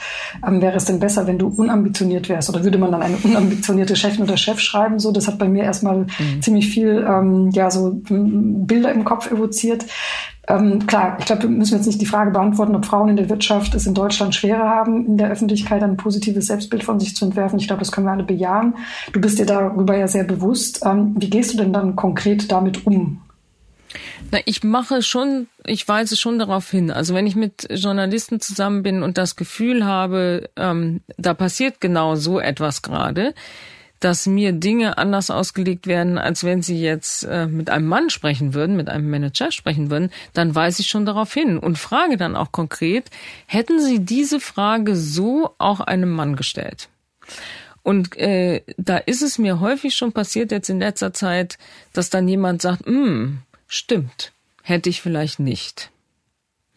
[0.48, 3.98] ähm, wäre es denn besser, wenn du unambitioniert wärst oder würde man dann eine unambitionierte
[3.98, 4.98] Chefin oder Chef schreiben?
[4.98, 6.42] So, das hat bei mir erstmal mhm.
[6.42, 9.86] ziemlich viel ähm, ja so Bilder im Kopf evoziert.
[10.50, 13.30] Ähm, klar, ich glaube, wir müssen jetzt nicht die Frage beantworten, ob Frauen in der
[13.30, 17.26] Wirtschaft es in Deutschland schwerer haben, in der Öffentlichkeit ein positives Selbstbild von sich zu
[17.26, 17.60] entwerfen.
[17.60, 18.76] Ich glaube, das können wir alle bejahen.
[19.12, 20.82] Du bist dir darüber ja sehr bewusst.
[20.86, 23.22] Ähm, wie gehst du denn dann konkret damit um?
[24.32, 26.92] Na, ich mache schon, ich weise schon darauf hin.
[26.92, 32.16] Also wenn ich mit Journalisten zusammen bin und das Gefühl habe, ähm, da passiert genau
[32.16, 33.34] so etwas gerade,
[34.00, 38.54] dass mir Dinge anders ausgelegt werden, als wenn sie jetzt äh, mit einem Mann sprechen
[38.54, 42.36] würden, mit einem Manager sprechen würden, dann weise ich schon darauf hin und frage dann
[42.36, 43.10] auch konkret,
[43.46, 46.90] hätten Sie diese Frage so auch einem Mann gestellt?
[47.84, 51.58] Und äh, da ist es mir häufig schon passiert jetzt in letzter Zeit,
[51.94, 55.90] dass dann jemand sagt, hm, stimmt, hätte ich vielleicht nicht.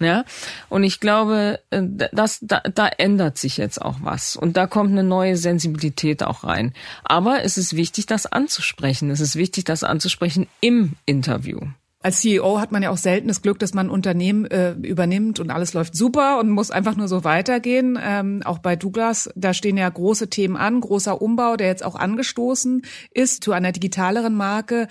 [0.01, 0.25] Ja,
[0.71, 1.83] und ich glaube, äh,
[2.13, 6.43] das, da, da ändert sich jetzt auch was und da kommt eine neue Sensibilität auch
[6.43, 6.73] rein.
[7.05, 9.11] Aber es ist wichtig, das anzusprechen.
[9.11, 11.61] Es ist wichtig, das anzusprechen im Interview.
[12.03, 15.51] Als CEO hat man ja auch selten das Glück, dass man Unternehmen äh, übernimmt und
[15.51, 17.99] alles läuft super und muss einfach nur so weitergehen.
[18.03, 21.97] Ähm, auch bei Douglas, da stehen ja große Themen an, großer Umbau, der jetzt auch
[21.97, 24.89] angestoßen ist zu einer digitaleren Marke.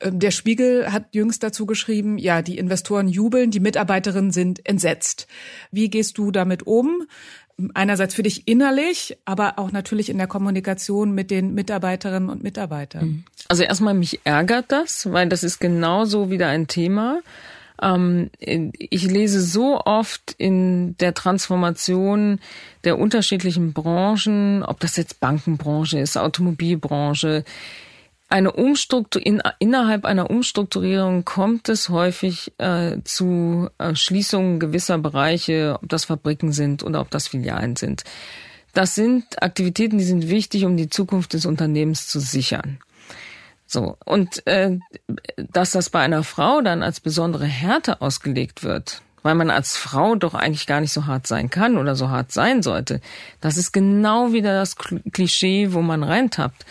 [0.00, 5.28] Ähm, der Spiegel hat jüngst dazu geschrieben, ja, die Investoren jubeln, die Mitarbeiterinnen sind entsetzt.
[5.70, 7.06] Wie gehst du damit um?
[7.74, 13.04] Einerseits für dich innerlich, aber auch natürlich in der Kommunikation mit den Mitarbeiterinnen und Mitarbeitern?
[13.04, 13.24] Mhm.
[13.48, 17.20] Also erstmal mich ärgert das, weil das ist genauso wieder ein Thema.
[17.82, 22.38] Ähm, ich lese so oft in der Transformation
[22.84, 27.44] der unterschiedlichen Branchen, ob das jetzt Bankenbranche ist, Automobilbranche,
[28.30, 35.78] eine Umstruktur in, innerhalb einer Umstrukturierung kommt es häufig äh, zu äh, Schließungen gewisser Bereiche,
[35.82, 38.04] ob das Fabriken sind oder ob das Filialen sind.
[38.72, 42.78] Das sind Aktivitäten, die sind wichtig, um die Zukunft des Unternehmens zu sichern.
[43.66, 44.78] So und äh,
[45.36, 50.14] dass das bei einer Frau dann als besondere Härte ausgelegt wird, weil man als Frau
[50.14, 53.00] doch eigentlich gar nicht so hart sein kann oder so hart sein sollte.
[53.40, 56.64] Das ist genau wieder das Klischee, wo man reintappt.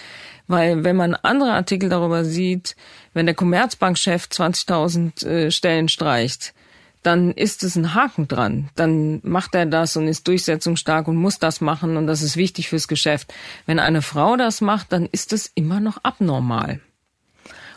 [0.49, 2.75] Weil wenn man andere Artikel darüber sieht,
[3.13, 6.55] wenn der Commerzbankchef 20.000 äh, Stellen streicht,
[7.03, 8.69] dann ist es ein Haken dran.
[8.75, 12.67] Dann macht er das und ist durchsetzungsstark und muss das machen und das ist wichtig
[12.67, 13.31] fürs Geschäft.
[13.67, 16.79] Wenn eine Frau das macht, dann ist es immer noch abnormal.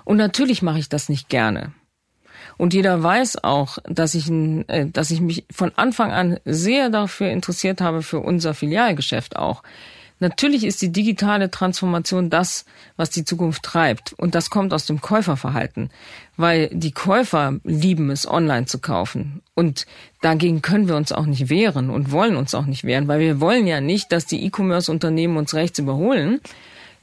[0.05, 1.75] Und natürlich mache ich das nicht gerne.
[2.57, 7.29] Und jeder weiß auch, dass ich, äh, dass ich mich von Anfang an sehr dafür
[7.29, 9.63] interessiert habe, für unser Filialgeschäft auch.
[10.23, 12.65] Natürlich ist die digitale Transformation das,
[12.97, 14.13] was die Zukunft treibt.
[14.13, 15.91] Und das kommt aus dem Käuferverhalten,
[16.37, 19.43] weil die Käufer lieben es, online zu kaufen.
[19.55, 19.85] Und
[20.21, 23.41] dagegen können wir uns auch nicht wehren und wollen uns auch nicht wehren, weil wir
[23.41, 26.41] wollen ja nicht, dass die E-Commerce-Unternehmen uns rechts überholen,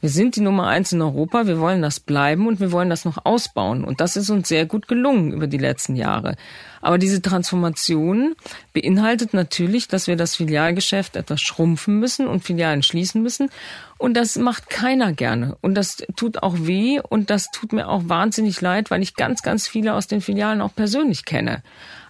[0.02, 3.04] wir sind die Nummer eins in Europa, wir wollen das bleiben und wir wollen das
[3.04, 3.84] noch ausbauen.
[3.84, 6.36] Und das ist uns sehr gut gelungen über die letzten Jahre.
[6.82, 8.36] Aber diese Transformation
[8.72, 13.50] beinhaltet natürlich, dass wir das Filialgeschäft etwas schrumpfen müssen und Filialen schließen müssen.
[13.98, 15.58] Und das macht keiner gerne.
[15.60, 19.42] Und das tut auch weh und das tut mir auch wahnsinnig leid, weil ich ganz,
[19.42, 21.62] ganz viele aus den Filialen auch persönlich kenne.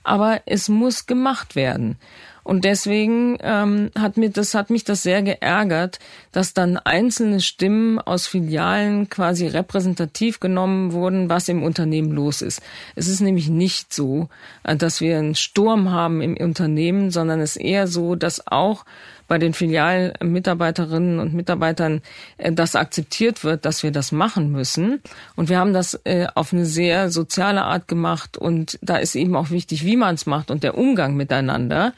[0.03, 1.97] Aber es muss gemacht werden.
[2.43, 5.99] Und deswegen ähm, hat mir das hat mich das sehr geärgert,
[6.31, 12.61] dass dann einzelne Stimmen aus Filialen quasi repräsentativ genommen wurden, was im Unternehmen los ist.
[12.95, 14.29] Es ist nämlich nicht so,
[14.63, 18.85] äh, dass wir einen Sturm haben im Unternehmen, sondern es ist eher so, dass auch
[19.29, 22.01] bei den Filialmitarbeiterinnen und Mitarbeitern
[22.37, 25.01] äh, das akzeptiert wird, dass wir das machen müssen.
[25.37, 29.37] Und wir haben das äh, auf eine sehr soziale Art gemacht und da ist eben
[29.37, 31.93] auch wichtig, wie man es macht und der Umgang miteinander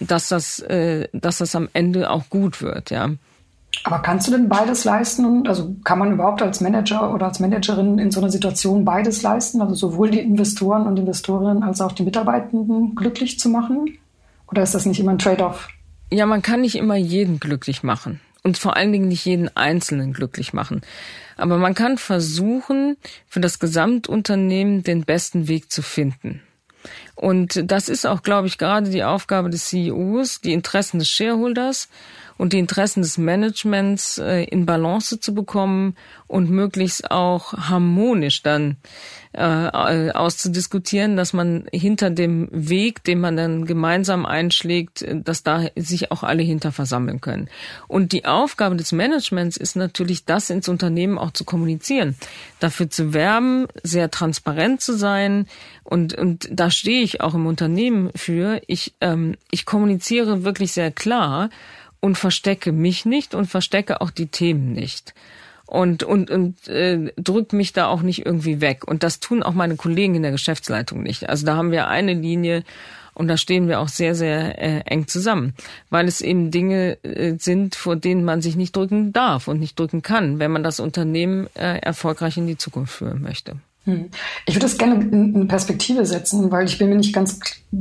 [0.00, 3.10] dass das, äh, dass das am Ende auch gut wird, ja.
[3.84, 5.46] Aber kannst du denn beides leisten?
[5.48, 9.60] Also kann man überhaupt als Manager oder als Managerin in so einer Situation beides leisten?
[9.60, 13.98] Also sowohl die Investoren und Investorinnen als auch die Mitarbeitenden glücklich zu machen?
[14.46, 15.68] Oder ist das nicht immer ein Trade-off?
[16.10, 20.12] Ja, man kann nicht immer jeden glücklich machen und vor allen Dingen nicht jeden Einzelnen
[20.12, 20.82] glücklich machen.
[21.36, 26.42] Aber man kann versuchen, für das Gesamtunternehmen den besten Weg zu finden.
[27.22, 31.88] Und das ist auch, glaube ich, gerade die Aufgabe des CEOs, die Interessen des Shareholders
[32.36, 35.94] und die Interessen des Managements äh, in Balance zu bekommen
[36.26, 38.76] und möglichst auch harmonisch dann
[39.34, 46.10] äh, auszudiskutieren, dass man hinter dem Weg, den man dann gemeinsam einschlägt, dass da sich
[46.10, 47.48] auch alle hinter versammeln können.
[47.88, 52.16] Und die Aufgabe des Managements ist natürlich, das ins Unternehmen auch zu kommunizieren,
[52.60, 55.46] dafür zu werben, sehr transparent zu sein.
[55.82, 58.60] Und, und da stehe ich auch im Unternehmen für.
[58.66, 61.48] Ich, ähm, ich kommuniziere wirklich sehr klar
[62.00, 65.14] und verstecke mich nicht und verstecke auch die Themen nicht
[65.66, 69.54] und und und äh, drückt mich da auch nicht irgendwie weg und das tun auch
[69.54, 71.28] meine Kollegen in der Geschäftsleitung nicht.
[71.28, 72.64] Also da haben wir eine Linie
[73.14, 75.54] und da stehen wir auch sehr sehr äh, eng zusammen,
[75.90, 79.78] weil es eben Dinge äh, sind, vor denen man sich nicht drücken darf und nicht
[79.78, 83.56] drücken kann, wenn man das Unternehmen äh, erfolgreich in die Zukunft führen möchte.
[83.84, 84.10] Hm.
[84.46, 87.40] Ich würde das gerne in eine Perspektive setzen, weil ich bin mir nicht ganz,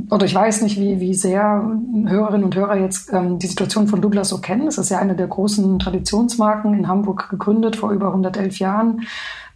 [0.09, 1.71] oder ich weiß nicht, wie, wie sehr
[2.07, 4.67] Hörerinnen und Hörer jetzt ähm, die Situation von Douglas so kennen.
[4.67, 9.01] Es ist ja eine der großen Traditionsmarken in Hamburg gegründet vor über 111 Jahren.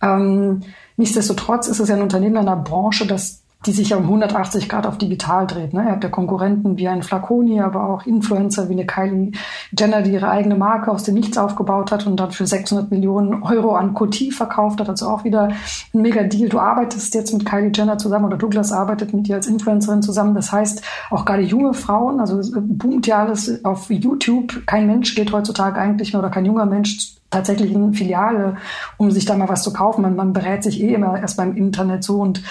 [0.03, 0.61] Ähm,
[0.97, 4.85] nichtsdestotrotz ist es ja ein Unternehmen einer Branche, das die sich ja um 180 Grad
[4.85, 5.73] auf digital dreht.
[5.73, 5.83] Ne?
[5.83, 9.31] Ihr habt ja Konkurrenten wie ein Flaconi, aber auch Influencer wie eine Kylie
[9.77, 13.43] Jenner, die ihre eigene Marke aus dem Nichts aufgebaut hat und dann für 600 Millionen
[13.43, 14.89] Euro an Coty verkauft hat.
[14.89, 15.49] Also auch wieder
[15.93, 16.49] ein mega Deal.
[16.49, 20.35] Du arbeitest jetzt mit Kylie Jenner zusammen oder Douglas arbeitet mit dir als Influencerin zusammen.
[20.35, 24.65] Das heißt, auch gerade junge Frauen, also boomt ja alles auf YouTube.
[24.65, 28.57] Kein Mensch geht heutzutage eigentlich mehr oder kein junger Mensch tatsächlich eine Filiale,
[28.97, 30.01] um sich da mal was zu kaufen.
[30.01, 32.41] Man, man berät sich eh immer erst beim Internet so und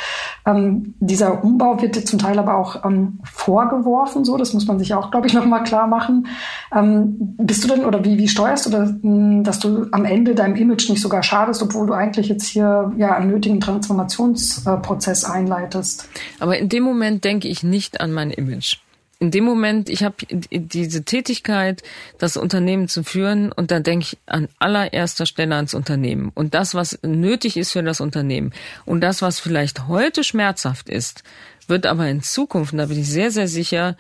[0.47, 4.94] ähm, dieser Umbau wird zum Teil aber auch ähm, vorgeworfen, so das muss man sich
[4.94, 6.27] auch, glaube ich, noch mal klar machen.
[6.75, 10.57] Ähm, bist du denn oder wie, wie steuerst du das, dass du am Ende deinem
[10.57, 16.09] Image nicht sogar schadest, obwohl du eigentlich jetzt hier ja einen nötigen Transformationsprozess einleitest?
[16.40, 18.77] Aber in dem Moment denke ich nicht an mein Image
[19.25, 21.83] in dem Moment, ich habe diese Tätigkeit,
[22.19, 26.31] das Unternehmen zu führen, und da denke ich an allererster Stelle ans Unternehmen.
[26.35, 28.53] Und das, was nötig ist für das Unternehmen
[28.85, 31.23] und das, was vielleicht heute schmerzhaft ist,
[31.69, 33.97] wird aber in Zukunft, und da bin ich sehr, sehr sicher,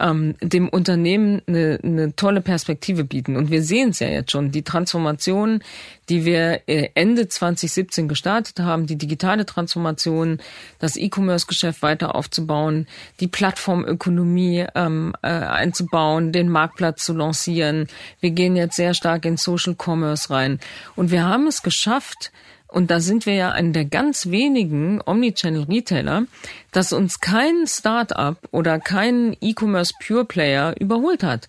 [0.00, 3.36] ähm, dem Unternehmen eine, eine tolle Perspektive bieten.
[3.36, 5.62] Und wir sehen es ja jetzt schon, die Transformation,
[6.08, 10.38] die wir äh, Ende 2017 gestartet haben, die digitale Transformation,
[10.78, 12.86] das E-Commerce-Geschäft weiter aufzubauen,
[13.20, 17.88] die Plattformökonomie ähm, äh, einzubauen, den Marktplatz zu lancieren.
[18.20, 20.60] Wir gehen jetzt sehr stark in Social Commerce rein.
[20.94, 22.32] Und wir haben es geschafft,
[22.76, 26.26] und da sind wir ja einer der ganz wenigen Omnichannel-Retailer,
[26.72, 31.48] dass uns kein Start-up oder kein E-Commerce Pure Player überholt hat.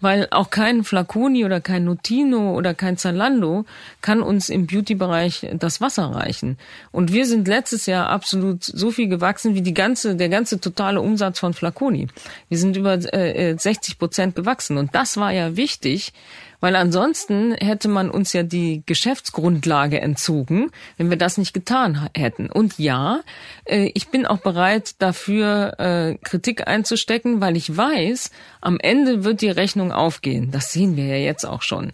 [0.00, 3.66] Weil auch kein Flaconi oder kein Notino oder kein Zalando
[4.00, 6.56] kann uns im Beauty-Bereich das Wasser reichen.
[6.90, 11.02] Und wir sind letztes Jahr absolut so viel gewachsen wie die ganze, der ganze totale
[11.02, 12.08] Umsatz von Flaconi.
[12.48, 14.78] Wir sind über äh, 60 Prozent gewachsen.
[14.78, 16.14] Und das war ja wichtig,
[16.62, 22.48] weil ansonsten hätte man uns ja die Geschäftsgrundlage entzogen, wenn wir das nicht getan hätten.
[22.48, 23.20] Und ja,
[23.64, 29.42] äh, ich bin auch bereit, dafür äh, Kritik einzustecken, weil ich weiß, am Ende wird
[29.42, 30.52] die Rechnung aufgehen.
[30.52, 31.92] Das sehen wir ja jetzt auch schon.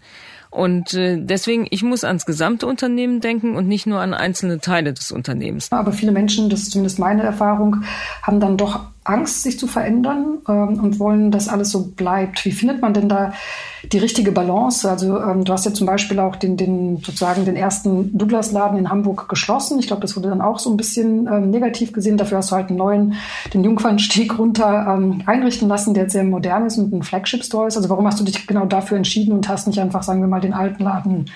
[0.51, 4.93] Und äh, deswegen, ich muss ans gesamte Unternehmen denken und nicht nur an einzelne Teile
[4.93, 5.73] des Unternehmens.
[5.73, 7.85] Aber viele Menschen, das ist zumindest meine Erfahrung,
[8.23, 12.45] haben dann doch Angst, sich zu verändern ähm, und wollen, dass alles so bleibt.
[12.45, 13.33] Wie findet man denn da
[13.93, 14.89] die richtige Balance?
[14.89, 18.91] Also ähm, du hast ja zum Beispiel auch den, den sozusagen den ersten Douglas-Laden in
[18.91, 19.79] Hamburg geschlossen.
[19.79, 22.19] Ich glaube, das wurde dann auch so ein bisschen ähm, negativ gesehen.
[22.19, 23.15] Dafür hast du halt einen neuen,
[23.55, 27.77] den Jungfernstieg runter ähm, einrichten lassen, der jetzt sehr modern ist und ein Flagship-Store ist.
[27.77, 30.41] Also warum hast du dich genau dafür entschieden und hast nicht einfach, sagen wir mal,
[30.41, 31.31] den alten Laden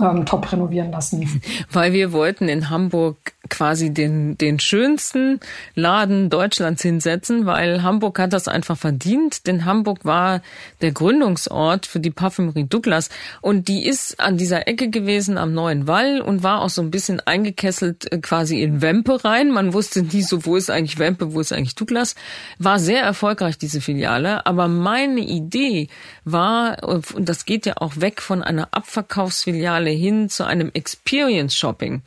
[0.00, 1.42] ähm, top renovieren lassen?
[1.70, 3.16] Weil wir wollten in Hamburg
[3.50, 5.40] quasi den, den schönsten
[5.74, 10.42] Laden Deutschlands hinsetzen, weil Hamburg hat das einfach verdient, denn Hamburg war
[10.80, 15.86] der Gründungsort für die Parfümerie Douglas und die ist an dieser Ecke gewesen am Neuen
[15.86, 19.50] Wall und war auch so ein bisschen eingekesselt äh, quasi in Wempe rein.
[19.50, 22.14] Man wusste nie so, wo ist eigentlich Wempe, wo ist eigentlich Douglas.
[22.58, 25.88] War sehr erfolgreich, diese Filiale, aber meine Idee
[26.24, 32.02] war, und das geht ja auch weg von einer Abverkaufsfiliale hin zu einem Experience Shopping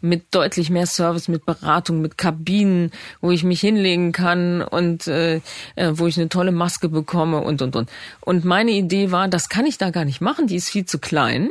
[0.00, 5.36] mit deutlich mehr Service mit Beratung, mit Kabinen, wo ich mich hinlegen kann und äh,
[5.76, 7.90] äh, wo ich eine tolle Maske bekomme und und und.
[8.20, 10.98] Und meine Idee war, das kann ich da gar nicht machen, die ist viel zu
[10.98, 11.50] klein.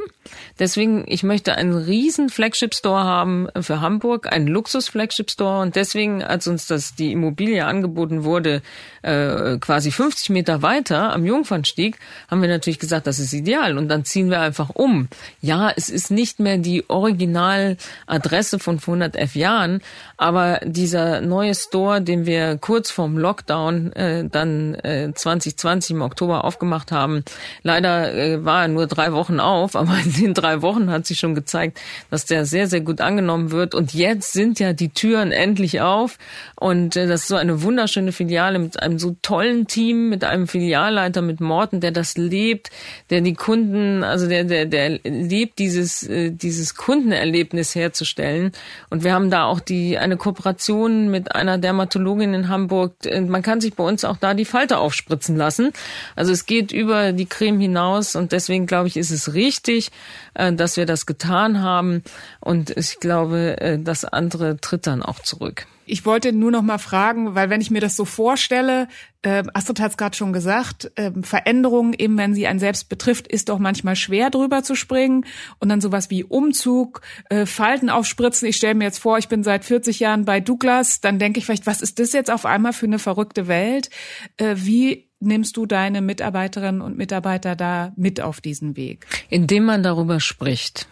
[0.59, 5.61] Deswegen, ich möchte einen riesen Flagship Store haben für Hamburg, einen Luxus Flagship Store.
[5.61, 8.61] Und deswegen, als uns das die Immobilie angeboten wurde,
[9.01, 11.97] äh, quasi 50 Meter weiter am Jungfernstieg,
[12.29, 13.77] haben wir natürlich gesagt, das ist ideal.
[13.77, 15.07] Und dann ziehen wir einfach um.
[15.41, 19.81] Ja, es ist nicht mehr die Originaladresse von vor 111 Jahren,
[20.17, 26.43] aber dieser neue Store, den wir kurz vorm Lockdown äh, dann äh, 2020 im Oktober
[26.43, 27.23] aufgemacht haben,
[27.63, 31.35] leider äh, war er nur drei Wochen auf, aber den drei Wochen hat sich schon
[31.35, 33.75] gezeigt, dass der sehr, sehr gut angenommen wird.
[33.75, 36.17] Und jetzt sind ja die Türen endlich auf.
[36.55, 40.47] Und äh, das ist so eine wunderschöne Filiale mit einem so tollen Team, mit einem
[40.47, 42.69] Filialleiter, mit Morten, der das lebt,
[43.09, 48.51] der die Kunden, also der, der, der lebt, dieses, äh, dieses Kundenerlebnis herzustellen.
[48.89, 52.93] Und wir haben da auch die, eine Kooperation mit einer Dermatologin in Hamburg.
[53.05, 55.71] Man kann sich bei uns auch da die Falte aufspritzen lassen.
[56.15, 59.91] Also es geht über die Creme hinaus und deswegen glaube ich, ist es richtig, äh,
[60.33, 62.03] dass wir das getan haben.
[62.39, 65.67] Und ich glaube, äh, das andere tritt dann auch zurück.
[65.89, 68.89] Ich wollte nur noch mal fragen, weil wenn ich mir das so vorstelle,
[69.21, 73.27] äh, Astrid hat es gerade schon gesagt, äh, Veränderungen, eben wenn sie einen selbst betrifft,
[73.27, 75.25] ist doch manchmal schwer drüber zu springen.
[75.59, 78.49] Und dann sowas wie Umzug, äh, Falten aufspritzen.
[78.49, 81.45] Ich stelle mir jetzt vor, ich bin seit 40 Jahren bei Douglas, dann denke ich
[81.45, 83.89] vielleicht, was ist das jetzt auf einmal für eine verrückte Welt?
[84.35, 89.07] Äh, wie nimmst du deine Mitarbeiterinnen und Mitarbeiter da mit auf diesen Weg?
[89.29, 90.87] Indem man darüber spricht.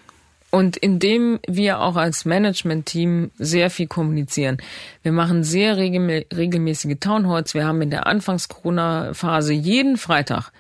[0.52, 4.58] Und indem wir auch als Management-Team sehr viel kommunizieren.
[5.04, 7.54] Wir machen sehr regelmäßige Townhalls.
[7.54, 10.52] Wir haben in der Anfangs-Corona-Phase jeden Freitag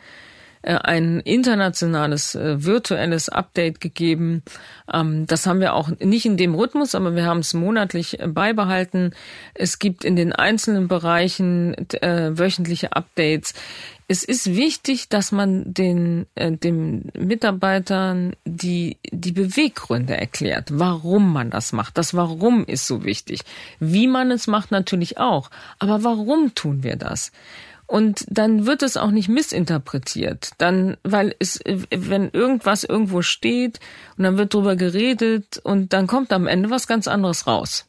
[0.73, 4.43] ein internationales äh, virtuelles Update gegeben.
[4.91, 8.27] Ähm, das haben wir auch nicht in dem Rhythmus, aber wir haben es monatlich äh,
[8.27, 9.11] beibehalten.
[9.53, 13.53] Es gibt in den einzelnen Bereichen wöchentliche Updates.
[14.07, 21.49] Es ist wichtig, dass man den äh, dem Mitarbeitern die die Beweggründe erklärt, warum man
[21.49, 21.97] das macht.
[21.97, 23.41] Das Warum ist so wichtig.
[23.79, 25.49] Wie man es macht natürlich auch,
[25.79, 27.31] aber warum tun wir das?
[27.87, 30.51] Und dann wird es auch nicht missinterpretiert.
[30.57, 33.79] Dann, weil es, wenn irgendwas irgendwo steht
[34.17, 37.85] und dann wird drüber geredet und dann kommt am Ende was ganz anderes raus.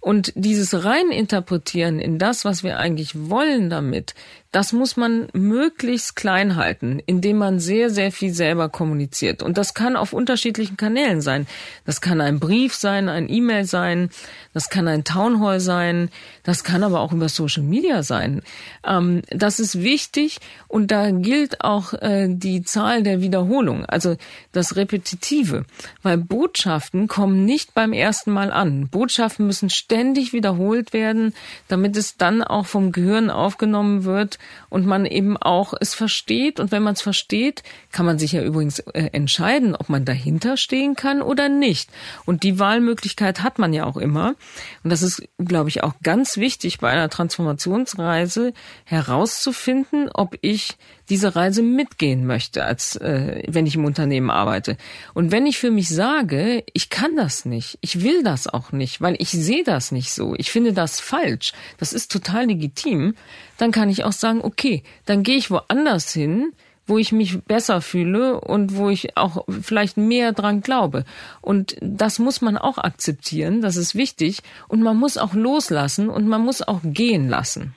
[0.00, 4.14] Und dieses Reininterpretieren in das, was wir eigentlich wollen damit,
[4.52, 9.42] das muss man möglichst klein halten, indem man sehr, sehr viel selber kommuniziert.
[9.42, 11.46] Und das kann auf unterschiedlichen Kanälen sein.
[11.86, 14.10] Das kann ein Brief sein, ein E-Mail sein,
[14.52, 16.10] das kann ein Townhall sein,
[16.42, 18.42] das kann aber auch über Social Media sein.
[18.86, 20.38] Ähm, das ist wichtig
[20.68, 24.16] und da gilt auch äh, die Zahl der Wiederholung, also
[24.52, 25.64] das Repetitive,
[26.02, 28.88] weil Botschaften kommen nicht beim ersten Mal an.
[28.88, 31.32] Botschaften müssen ständig wiederholt werden,
[31.68, 36.60] damit es dann auch vom Gehirn aufgenommen wird und man eben auch es versteht.
[36.60, 40.56] Und wenn man es versteht, kann man sich ja übrigens äh, entscheiden, ob man dahinter
[40.56, 41.90] stehen kann oder nicht.
[42.24, 44.34] Und die Wahlmöglichkeit hat man ja auch immer.
[44.82, 48.52] Und das ist, glaube ich, auch ganz wichtig bei einer Transformationsreise
[48.84, 50.76] herauszufinden, ob ich
[51.08, 54.78] diese Reise mitgehen möchte, als äh, wenn ich im Unternehmen arbeite.
[55.12, 59.02] Und wenn ich für mich sage, ich kann das nicht, ich will das auch nicht,
[59.02, 63.14] weil ich sehe das nicht so, ich finde das falsch, das ist total legitim,
[63.58, 66.52] dann kann ich auch sagen, okay, dann gehe ich woanders hin,
[66.86, 71.04] wo ich mich besser fühle und wo ich auch vielleicht mehr dran glaube.
[71.40, 74.42] Und das muss man auch akzeptieren, das ist wichtig.
[74.68, 77.74] Und man muss auch loslassen und man muss auch gehen lassen.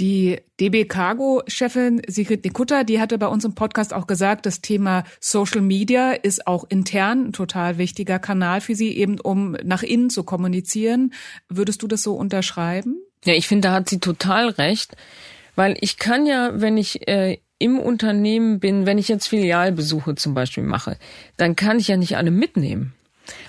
[0.00, 5.02] Die DB Cargo-Chefin Sigrid Nikutta, die hatte bei uns im Podcast auch gesagt, das Thema
[5.18, 10.08] Social Media ist auch intern ein total wichtiger Kanal für sie, eben um nach innen
[10.08, 11.12] zu kommunizieren.
[11.48, 13.00] Würdest du das so unterschreiben?
[13.28, 14.96] Ja, ich finde, da hat sie total recht,
[15.54, 20.32] weil ich kann ja, wenn ich äh, im Unternehmen bin, wenn ich jetzt Filialbesuche zum
[20.32, 20.96] Beispiel mache,
[21.36, 22.94] dann kann ich ja nicht alle mitnehmen.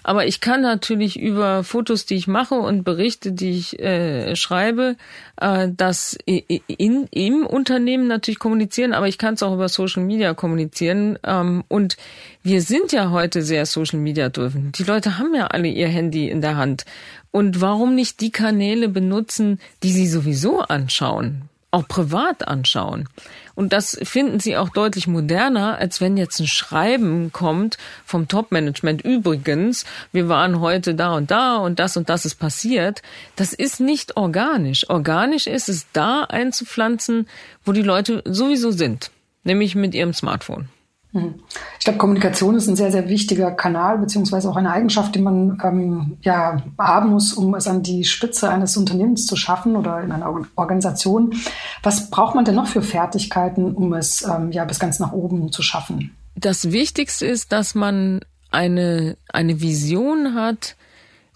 [0.03, 4.95] Aber ich kann natürlich über Fotos, die ich mache und Berichte, die ich äh, schreibe,
[5.39, 10.33] äh, das in, im Unternehmen natürlich kommunizieren, aber ich kann es auch über Social Media
[10.33, 11.19] kommunizieren.
[11.23, 11.97] Ähm, und
[12.43, 14.71] wir sind ja heute sehr Social Media dürfen.
[14.73, 16.85] Die Leute haben ja alle ihr Handy in der Hand.
[17.31, 21.49] Und warum nicht die Kanäle benutzen, die sie sowieso anschauen?
[21.71, 23.07] Auch privat anschauen.
[23.55, 29.01] Und das finden sie auch deutlich moderner, als wenn jetzt ein Schreiben kommt vom Top-Management.
[29.01, 33.01] Übrigens, wir waren heute da und da und das und das ist passiert.
[33.35, 34.89] Das ist nicht organisch.
[34.89, 37.27] Organisch ist es da einzupflanzen,
[37.63, 39.11] wo die Leute sowieso sind,
[39.43, 40.69] nämlich mit ihrem Smartphone.
[41.11, 41.35] Mhm.
[41.79, 45.59] Ich glaube, Kommunikation ist ein sehr, sehr wichtiger Kanal, beziehungsweise auch eine Eigenschaft, die man
[45.63, 50.11] ähm, ja, haben muss, um es an die Spitze eines Unternehmens zu schaffen oder in
[50.11, 51.33] einer Organisation.
[51.81, 55.51] Was braucht man denn noch für Fertigkeiten, um es ähm, ja bis ganz nach oben
[55.51, 56.15] zu schaffen?
[56.35, 60.75] Das Wichtigste ist, dass man eine, eine Vision hat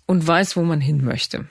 [0.05, 1.45] und weiß, wo man hin möchte.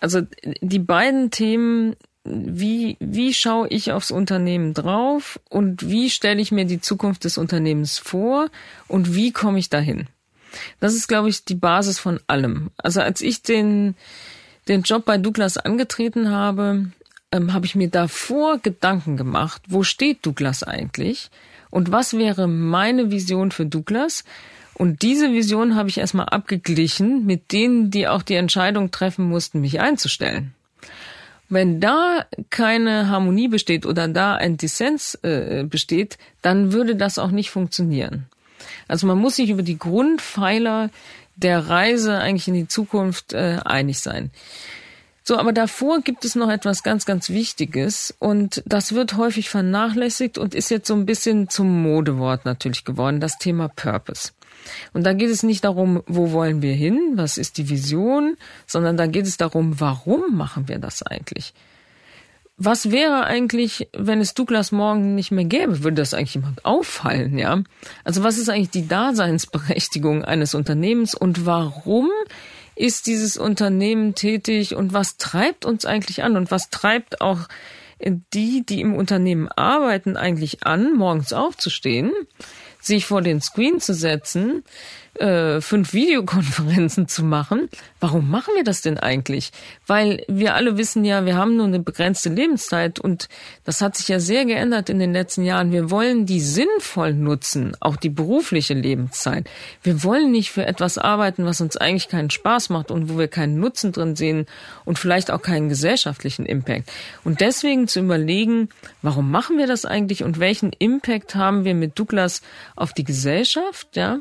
[0.00, 0.22] Also
[0.60, 1.96] die beiden Themen
[2.30, 7.38] wie, wie schaue ich aufs Unternehmen drauf und wie stelle ich mir die Zukunft des
[7.38, 8.48] Unternehmens vor
[8.86, 10.06] und wie komme ich dahin?
[10.80, 12.70] Das ist, glaube ich, die Basis von allem.
[12.76, 13.96] Also als ich den,
[14.66, 16.90] den Job bei Douglas angetreten habe,
[17.32, 21.30] ähm, habe ich mir davor Gedanken gemacht, wo steht Douglas eigentlich
[21.70, 24.24] und was wäre meine Vision für Douglas?
[24.74, 29.60] Und diese Vision habe ich erstmal abgeglichen mit denen, die auch die Entscheidung treffen mussten,
[29.60, 30.54] mich einzustellen.
[31.48, 37.30] Wenn da keine Harmonie besteht oder da ein Dissens äh, besteht, dann würde das auch
[37.30, 38.26] nicht funktionieren.
[38.86, 40.90] Also man muss sich über die Grundpfeiler
[41.36, 44.30] der Reise eigentlich in die Zukunft äh, einig sein.
[45.22, 50.38] So, aber davor gibt es noch etwas ganz, ganz Wichtiges und das wird häufig vernachlässigt
[50.38, 54.30] und ist jetzt so ein bisschen zum Modewort natürlich geworden, das Thema Purpose.
[54.92, 58.36] Und da geht es nicht darum, wo wollen wir hin, was ist die Vision,
[58.66, 61.54] sondern da geht es darum, warum machen wir das eigentlich?
[62.60, 65.84] Was wäre eigentlich, wenn es Douglas morgen nicht mehr gäbe?
[65.84, 67.62] Würde das eigentlich jemand auffallen, ja?
[68.02, 72.10] Also was ist eigentlich die Daseinsberechtigung eines Unternehmens und warum
[72.74, 77.48] ist dieses Unternehmen tätig und was treibt uns eigentlich an und was treibt auch
[78.00, 82.12] die, die im Unternehmen arbeiten, eigentlich an, morgens aufzustehen?
[82.80, 84.64] Sich vor den Screen zu setzen,
[85.18, 87.68] äh, fünf Videokonferenzen zu machen.
[88.00, 89.50] Warum machen wir das denn eigentlich?
[89.86, 93.28] Weil wir alle wissen ja, wir haben nur eine begrenzte Lebenszeit und
[93.64, 95.72] das hat sich ja sehr geändert in den letzten Jahren.
[95.72, 99.48] Wir wollen die sinnvoll nutzen, auch die berufliche Lebenszeit.
[99.82, 103.28] Wir wollen nicht für etwas arbeiten, was uns eigentlich keinen Spaß macht und wo wir
[103.28, 104.46] keinen Nutzen drin sehen
[104.84, 106.90] und vielleicht auch keinen gesellschaftlichen Impact.
[107.24, 108.68] Und deswegen zu überlegen,
[109.02, 112.42] warum machen wir das eigentlich und welchen Impact haben wir mit Douglas
[112.76, 114.18] auf die Gesellschaft, ja?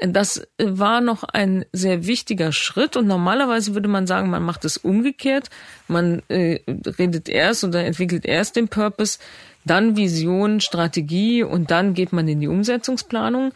[0.00, 4.78] Das war noch ein sehr wichtiger Schritt und normalerweise würde man sagen, man macht es
[4.78, 5.50] umgekehrt.
[5.88, 6.60] Man äh,
[6.98, 9.18] redet erst oder entwickelt erst den Purpose,
[9.64, 13.52] dann Vision, Strategie und dann geht man in die Umsetzungsplanung.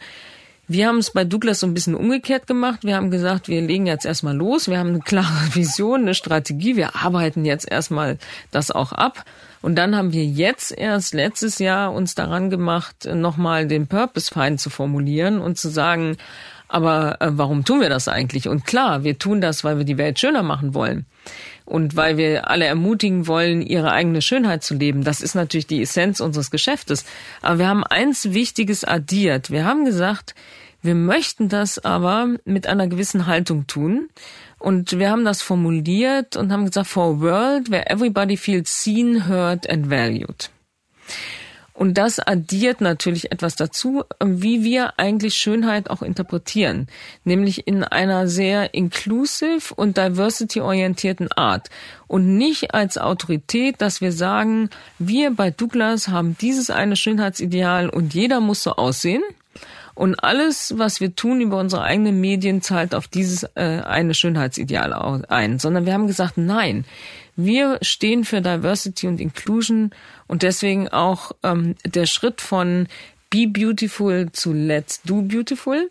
[0.67, 2.79] Wir haben es bei Douglas so ein bisschen umgekehrt gemacht.
[2.83, 4.67] Wir haben gesagt, wir legen jetzt erstmal los.
[4.67, 6.75] Wir haben eine klare Vision, eine Strategie.
[6.75, 8.17] Wir arbeiten jetzt erstmal
[8.51, 9.23] das auch ab.
[9.61, 14.57] Und dann haben wir jetzt erst letztes Jahr uns daran gemacht, nochmal den Purpose fein
[14.57, 16.17] zu formulieren und zu sagen,
[16.67, 18.47] aber äh, warum tun wir das eigentlich?
[18.47, 21.05] Und klar, wir tun das, weil wir die Welt schöner machen wollen
[21.65, 25.03] und weil wir alle ermutigen wollen, ihre eigene Schönheit zu leben.
[25.03, 27.05] Das ist natürlich die Essenz unseres Geschäftes.
[27.41, 29.49] Aber wir haben eins Wichtiges addiert.
[29.49, 30.35] Wir haben gesagt,
[30.81, 34.09] wir möchten das aber mit einer gewissen Haltung tun.
[34.59, 39.27] Und wir haben das formuliert und haben gesagt, for a world where everybody feels seen,
[39.27, 40.49] heard and valued.
[41.75, 46.87] Und das addiert natürlich etwas dazu, wie wir eigentlich Schönheit auch interpretieren,
[47.25, 51.69] nämlich in einer sehr inclusive und diversity-orientierten Art
[52.07, 54.69] und nicht als Autorität, dass wir sagen,
[54.99, 59.23] wir bei Douglas haben dieses eine Schönheitsideal und jeder muss so aussehen.
[59.95, 64.93] Und alles, was wir tun über unsere eigenen Medien, zahlt auf dieses äh, eine Schönheitsideal
[65.29, 65.57] ein.
[65.57, 66.83] Sondern wir haben gesagt, nein,
[67.37, 69.91] wir stehen für Diversity und Inclusion
[70.27, 72.87] und deswegen auch ähm, der Schritt von
[73.29, 75.89] Be Beautiful zu Let's Do Beautiful,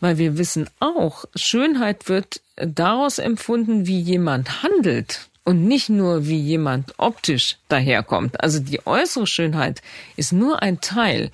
[0.00, 6.38] weil wir wissen auch, Schönheit wird daraus empfunden, wie jemand handelt und nicht nur wie
[6.38, 8.40] jemand optisch daherkommt.
[8.42, 9.82] Also die äußere Schönheit
[10.16, 11.30] ist nur ein Teil.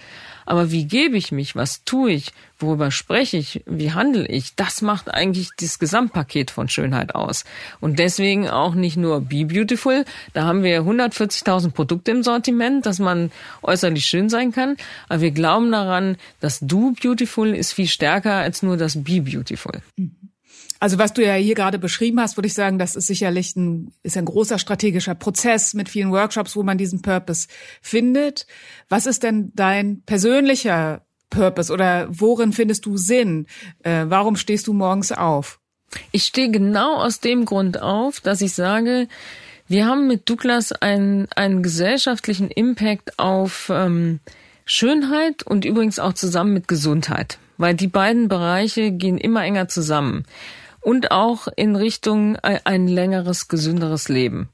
[0.46, 1.56] Aber wie gebe ich mich?
[1.56, 2.32] Was tue ich?
[2.58, 3.62] Worüber spreche ich?
[3.66, 4.54] Wie handle ich?
[4.54, 7.44] Das macht eigentlich das Gesamtpaket von Schönheit aus.
[7.80, 10.04] Und deswegen auch nicht nur Be Beautiful.
[10.32, 13.32] Da haben wir 140.000 Produkte im Sortiment, dass man
[13.62, 14.76] äußerlich schön sein kann.
[15.08, 19.82] Aber wir glauben daran, dass Do Beautiful ist viel stärker als nur das Be Beautiful.
[19.96, 20.21] Mhm.
[20.82, 23.92] Also was du ja hier gerade beschrieben hast, würde ich sagen, das ist sicherlich ein,
[24.02, 27.46] ist ein großer strategischer Prozess mit vielen Workshops, wo man diesen Purpose
[27.80, 28.48] findet.
[28.88, 33.46] Was ist denn dein persönlicher Purpose oder worin findest du Sinn?
[33.84, 35.60] Äh, warum stehst du morgens auf?
[36.10, 39.06] Ich stehe genau aus dem Grund auf, dass ich sage,
[39.68, 44.18] wir haben mit Douglas einen, einen gesellschaftlichen Impact auf ähm,
[44.64, 50.24] Schönheit und übrigens auch zusammen mit Gesundheit, weil die beiden Bereiche gehen immer enger zusammen.
[50.82, 54.48] Und auch in Richtung ein längeres, gesünderes Leben.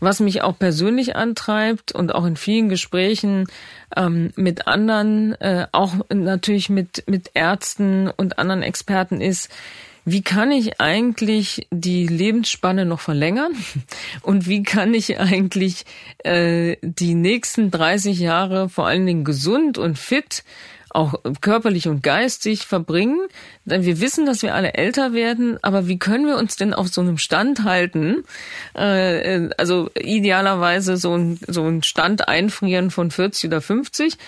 [0.00, 3.46] Was mich auch persönlich antreibt und auch in vielen Gesprächen
[3.96, 9.50] ähm, mit anderen, äh, auch natürlich mit, mit Ärzten und anderen Experten ist,
[10.04, 13.52] wie kann ich eigentlich die Lebensspanne noch verlängern
[14.22, 15.84] und wie kann ich eigentlich
[16.24, 20.42] äh, die nächsten 30 Jahre vor allen Dingen gesund und fit
[20.90, 23.20] auch körperlich und geistig verbringen.
[23.64, 26.88] Denn wir wissen, dass wir alle älter werden, aber wie können wir uns denn auf
[26.88, 28.24] so einem Stand halten?
[28.74, 34.18] Äh, also idealerweise so ein, so ein Stand einfrieren von 40 oder 50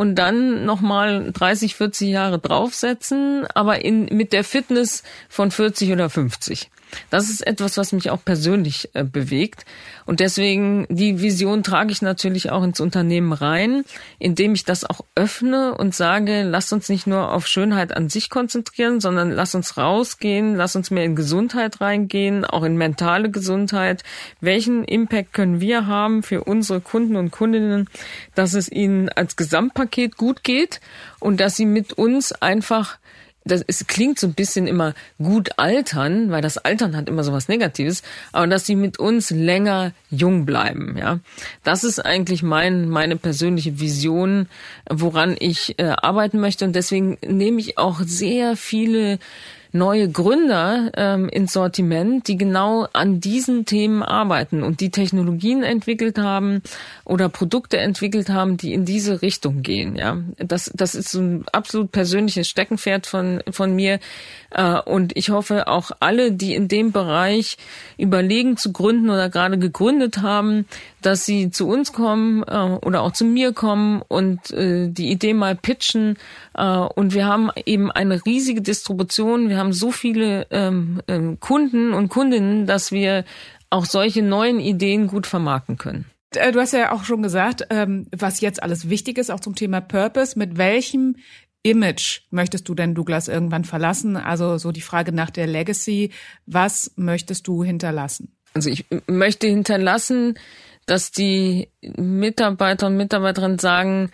[0.00, 6.08] und dann nochmal 30, 40 Jahre draufsetzen, aber in, mit der Fitness von 40 oder
[6.08, 6.70] 50.
[7.10, 9.64] Das ist etwas, was mich auch persönlich äh, bewegt.
[10.06, 13.84] Und deswegen, die Vision trage ich natürlich auch ins Unternehmen rein,
[14.18, 18.30] indem ich das auch öffne und sage, lasst uns nicht nur auf Schönheit an sich
[18.30, 24.02] konzentrieren, sondern lasst uns rausgehen, lasst uns mehr in Gesundheit reingehen, auch in mentale Gesundheit.
[24.40, 27.88] Welchen Impact können wir haben für unsere Kunden und Kundinnen,
[28.34, 30.80] dass es ihnen als Gesamtpaket gut geht
[31.18, 32.98] und dass sie mit uns einfach
[33.44, 37.32] das es klingt so ein bisschen immer gut altern, weil das Altern hat immer so
[37.32, 41.20] was Negatives, aber dass sie mit uns länger jung bleiben, ja.
[41.64, 44.46] Das ist eigentlich mein, meine persönliche Vision,
[44.88, 49.18] woran ich äh, arbeiten möchte und deswegen nehme ich auch sehr viele
[49.72, 56.18] neue Gründer ähm, ins Sortiment, die genau an diesen Themen arbeiten und die Technologien entwickelt
[56.18, 56.62] haben
[57.04, 59.96] oder Produkte entwickelt haben, die in diese Richtung gehen.
[59.96, 64.00] Ja, das das ist ein absolut persönliches Steckenpferd von von mir
[64.50, 67.56] äh, und ich hoffe auch alle, die in dem Bereich
[67.96, 70.66] überlegen zu gründen oder gerade gegründet haben,
[71.02, 75.34] dass sie zu uns kommen äh, oder auch zu mir kommen und äh, die Idee
[75.34, 76.16] mal pitchen.
[76.54, 79.48] Äh, und wir haben eben eine riesige Distribution.
[79.48, 83.24] Wir haben so viele ähm, ähm, Kunden und Kundinnen, dass wir
[83.70, 86.06] auch solche neuen Ideen gut vermarkten können.
[86.34, 89.54] Äh, du hast ja auch schon gesagt, ähm, was jetzt alles wichtig ist, auch zum
[89.54, 90.38] Thema Purpose.
[90.38, 91.16] Mit welchem
[91.62, 94.16] Image möchtest du denn Douglas irgendwann verlassen?
[94.16, 96.10] Also so die Frage nach der Legacy.
[96.46, 98.34] Was möchtest du hinterlassen?
[98.54, 100.34] Also ich möchte hinterlassen,
[100.86, 104.10] dass die Mitarbeiter und Mitarbeiterinnen sagen,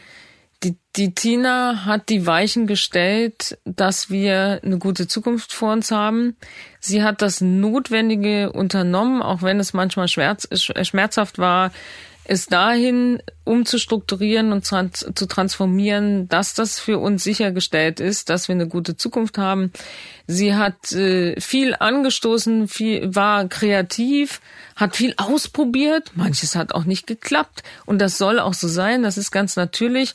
[0.62, 6.36] die, die Tina hat die Weichen gestellt, dass wir eine gute Zukunft vor uns haben.
[6.80, 11.72] Sie hat das Notwendige unternommen, auch wenn es manchmal schmerz, schmerzhaft war,
[12.28, 18.66] es dahin umzustrukturieren und zu transformieren, dass das für uns sichergestellt ist, dass wir eine
[18.66, 19.72] gute Zukunft haben.
[20.26, 24.40] Sie hat äh, viel angestoßen, viel, war kreativ,
[24.74, 26.10] hat viel ausprobiert.
[26.14, 27.62] Manches hat auch nicht geklappt.
[27.84, 29.04] Und das soll auch so sein.
[29.04, 30.14] Das ist ganz natürlich.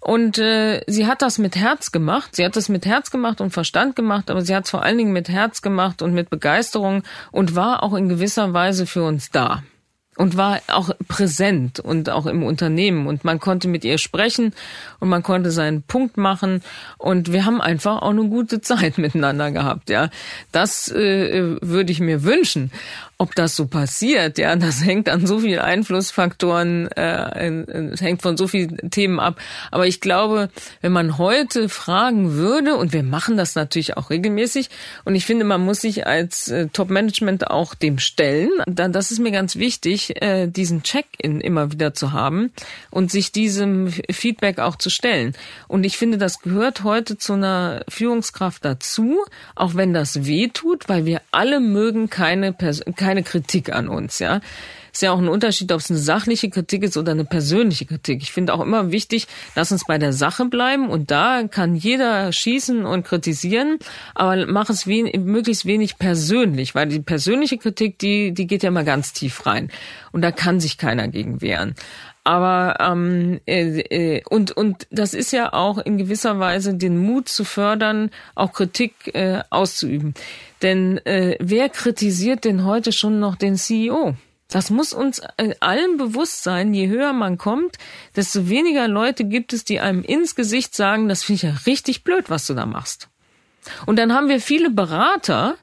[0.00, 2.34] Und äh, sie hat das mit Herz gemacht.
[2.34, 4.96] Sie hat das mit Herz gemacht und Verstand gemacht, aber sie hat es vor allen
[4.96, 7.02] Dingen mit Herz gemacht und mit Begeisterung
[7.32, 9.62] und war auch in gewisser Weise für uns da
[10.20, 13.06] und war auch präsent und auch im Unternehmen.
[13.06, 14.52] Und man konnte mit ihr sprechen
[14.98, 16.62] und man konnte seinen Punkt machen.
[16.98, 20.10] Und wir haben einfach auch eine gute Zeit miteinander gehabt, ja.
[20.52, 22.70] Das äh, würde ich mir wünschen
[23.20, 28.48] ob das so passiert, ja, das hängt an so vielen Einflussfaktoren, äh, hängt von so
[28.48, 29.38] vielen Themen ab.
[29.70, 30.48] Aber ich glaube,
[30.80, 34.70] wenn man heute fragen würde, und wir machen das natürlich auch regelmäßig,
[35.04, 39.18] und ich finde, man muss sich als äh, Top-Management auch dem stellen, dann das ist
[39.18, 42.50] mir ganz wichtig, äh, diesen Check-in immer wieder zu haben
[42.90, 45.34] und sich diesem Feedback auch zu stellen.
[45.68, 49.18] Und ich finde, das gehört heute zu einer Führungskraft dazu,
[49.56, 52.54] auch wenn das weh tut, weil wir alle mögen keine
[52.96, 54.40] keine Kritik an uns, ja.
[54.92, 58.22] Ist ja auch ein Unterschied, ob es eine sachliche Kritik ist oder eine persönliche Kritik.
[58.22, 62.32] Ich finde auch immer wichtig, lass uns bei der Sache bleiben und da kann jeder
[62.32, 63.78] schießen und kritisieren,
[64.14, 68.70] aber mach es wen möglichst wenig persönlich, weil die persönliche Kritik, die, die geht ja
[68.70, 69.70] mal ganz tief rein
[70.10, 71.76] und da kann sich keiner gegen wehren.
[72.22, 77.28] Aber ähm, äh, äh, und und das ist ja auch in gewisser Weise den Mut
[77.28, 80.14] zu fördern, auch Kritik äh, auszuüben.
[80.62, 84.14] Denn äh, wer kritisiert denn heute schon noch den CEO?
[84.48, 86.74] Das muss uns äh, allen bewusst sein.
[86.74, 87.78] Je höher man kommt,
[88.16, 92.04] desto weniger Leute gibt es, die einem ins Gesicht sagen, das finde ich ja richtig
[92.04, 93.08] blöd, was du da machst.
[93.86, 95.56] Und dann haben wir viele Berater,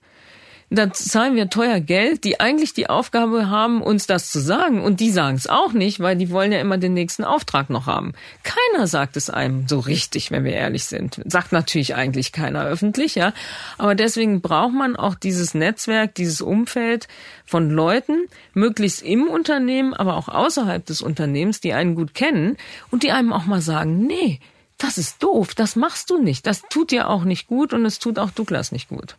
[0.70, 4.84] da zahlen wir teuer Geld, die eigentlich die Aufgabe haben, uns das zu sagen.
[4.84, 7.86] Und die sagen es auch nicht, weil die wollen ja immer den nächsten Auftrag noch
[7.86, 8.12] haben.
[8.44, 11.22] Keiner sagt es einem so richtig, wenn wir ehrlich sind.
[11.26, 13.32] Sagt natürlich eigentlich keiner öffentlich, ja.
[13.78, 17.08] Aber deswegen braucht man auch dieses Netzwerk, dieses Umfeld
[17.46, 22.58] von Leuten, möglichst im Unternehmen, aber auch außerhalb des Unternehmens, die einen gut kennen
[22.92, 24.42] und die einem auch mal sagen, nee,
[24.78, 28.00] das ist doof, das machst du nicht, das tut dir auch nicht gut und es
[28.00, 29.16] tut auch Douglas nicht gut.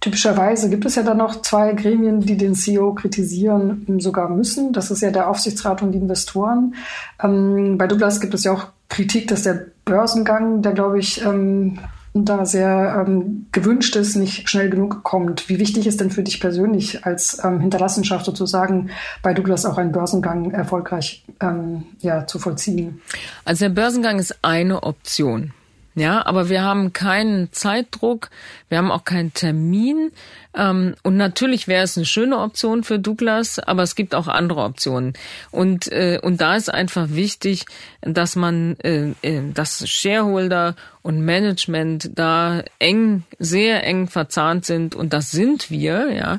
[0.00, 4.72] Typischerweise gibt es ja dann noch zwei Gremien, die den CEO kritisieren sogar müssen.
[4.72, 6.74] Das ist ja der Aufsichtsrat und die Investoren.
[7.22, 11.78] Ähm, bei Douglas gibt es ja auch Kritik, dass der Börsengang, der glaube ich ähm,
[12.14, 15.48] da sehr ähm, gewünscht ist, nicht schnell genug kommt.
[15.48, 18.90] Wie wichtig ist denn für dich persönlich als ähm, Hinterlassenschaft sozusagen
[19.22, 23.00] bei Douglas auch einen Börsengang erfolgreich ähm, ja, zu vollziehen?
[23.44, 25.52] Also der Börsengang ist eine Option.
[25.94, 28.30] Ja, aber wir haben keinen Zeitdruck,
[28.68, 30.10] wir haben auch keinen Termin.
[30.54, 34.62] Ähm, und natürlich wäre es eine schöne Option für Douglas, aber es gibt auch andere
[34.62, 35.14] Optionen.
[35.50, 37.64] Und, äh, und da ist einfach wichtig,
[38.02, 44.94] dass man, äh, äh, dass Shareholder und Management da eng, sehr eng verzahnt sind.
[44.94, 46.38] Und das sind wir, ja.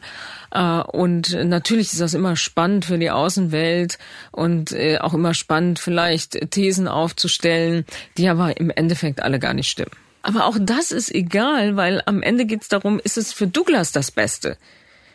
[0.51, 3.97] Äh, und natürlich ist das immer spannend für die Außenwelt
[4.32, 7.86] und äh, auch immer spannend, vielleicht Thesen aufzustellen,
[8.18, 10.03] die aber im Endeffekt alle gar nicht stimmen.
[10.24, 13.92] Aber auch das ist egal, weil am Ende geht es darum, ist es für Douglas
[13.92, 14.58] das Beste?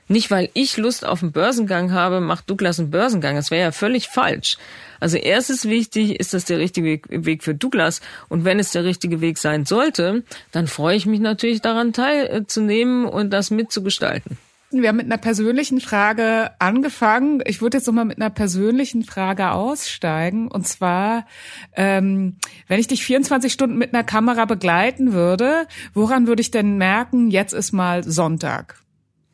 [0.06, 3.36] Nicht, weil ich Lust auf einen Börsengang habe, macht Douglas einen Börsengang.
[3.36, 4.56] Das wäre ja völlig falsch.
[5.00, 8.00] Also erstes wichtig, ist das der richtige Weg für Douglas?
[8.28, 13.04] Und wenn es der richtige Weg sein sollte, dann freue ich mich natürlich daran teilzunehmen
[13.04, 14.38] und das mitzugestalten.
[14.70, 17.42] Wir haben mit einer persönlichen Frage angefangen.
[17.46, 20.48] Ich würde jetzt nochmal mit einer persönlichen Frage aussteigen.
[20.48, 21.26] Und zwar,
[21.74, 26.76] ähm, wenn ich dich 24 Stunden mit einer Kamera begleiten würde, woran würde ich denn
[26.76, 28.76] merken, jetzt ist mal Sonntag?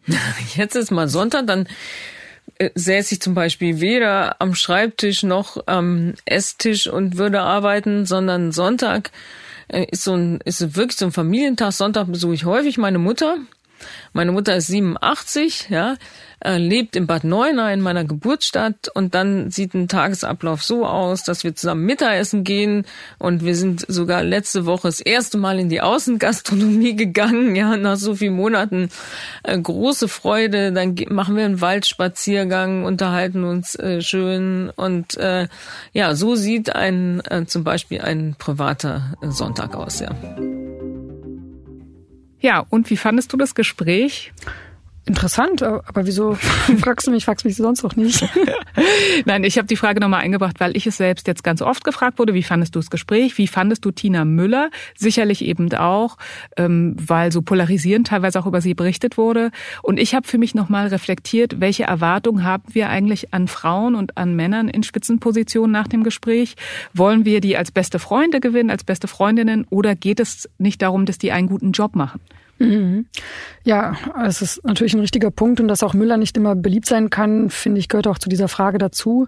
[0.54, 1.66] Jetzt ist mal Sonntag, dann
[2.58, 8.52] äh, säße ich zum Beispiel weder am Schreibtisch noch am Esstisch und würde arbeiten, sondern
[8.52, 9.12] Sonntag
[9.68, 11.72] äh, ist so ein, ist wirklich so ein Familientag.
[11.72, 13.38] Sonntag besuche ich häufig meine Mutter
[14.12, 15.96] meine Mutter ist 87, ja,
[16.44, 21.24] äh, lebt in Bad Neuenahr in meiner Geburtsstadt und dann sieht ein Tagesablauf so aus,
[21.24, 22.84] dass wir zusammen Mittagessen gehen
[23.18, 27.96] und wir sind sogar letzte Woche das erste Mal in die Außengastronomie gegangen, ja, nach
[27.96, 28.90] so vielen Monaten
[29.42, 35.18] äh, große Freude, dann machen wir einen Waldspaziergang, unterhalten uns äh, schön und
[35.92, 40.10] ja, so sieht ein zum Beispiel ein privater Sonntag aus, ja.
[42.44, 44.30] Ja, und wie fandest du das Gespräch?
[45.06, 46.34] Interessant, aber wieso
[46.80, 48.26] fragst du mich, fragst mich sonst auch nicht?
[49.26, 52.18] Nein, ich habe die Frage nochmal eingebracht, weil ich es selbst jetzt ganz oft gefragt
[52.18, 54.70] wurde, wie fandest du das Gespräch, wie fandest du Tina Müller?
[54.96, 56.16] Sicherlich eben auch,
[56.56, 59.50] ähm, weil so polarisierend teilweise auch über sie berichtet wurde.
[59.82, 64.16] Und ich habe für mich nochmal reflektiert, welche Erwartungen haben wir eigentlich an Frauen und
[64.16, 66.56] an Männern in Spitzenpositionen nach dem Gespräch?
[66.94, 71.04] Wollen wir die als beste Freunde gewinnen, als beste Freundinnen oder geht es nicht darum,
[71.04, 72.20] dass die einen guten Job machen?
[72.58, 73.06] Mhm.
[73.64, 73.96] Ja,
[74.26, 77.50] es ist natürlich ein richtiger Punkt und dass auch Müller nicht immer beliebt sein kann,
[77.50, 79.26] finde ich, gehört auch zu dieser Frage dazu.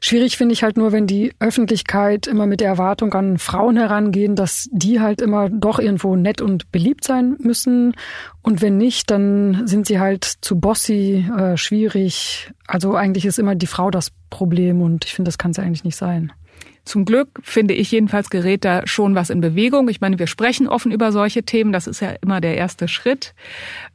[0.00, 4.34] Schwierig finde ich halt nur, wenn die Öffentlichkeit immer mit der Erwartung an Frauen herangehen,
[4.34, 7.94] dass die halt immer doch irgendwo nett und beliebt sein müssen.
[8.42, 12.50] Und wenn nicht, dann sind sie halt zu bossy, äh, schwierig.
[12.66, 15.64] Also eigentlich ist immer die Frau das Problem und ich finde, das kann es ja
[15.64, 16.32] eigentlich nicht sein.
[16.86, 19.88] Zum Glück finde ich jedenfalls gerät da schon was in Bewegung.
[19.88, 21.72] Ich meine, wir sprechen offen über solche Themen.
[21.72, 23.34] Das ist ja immer der erste Schritt.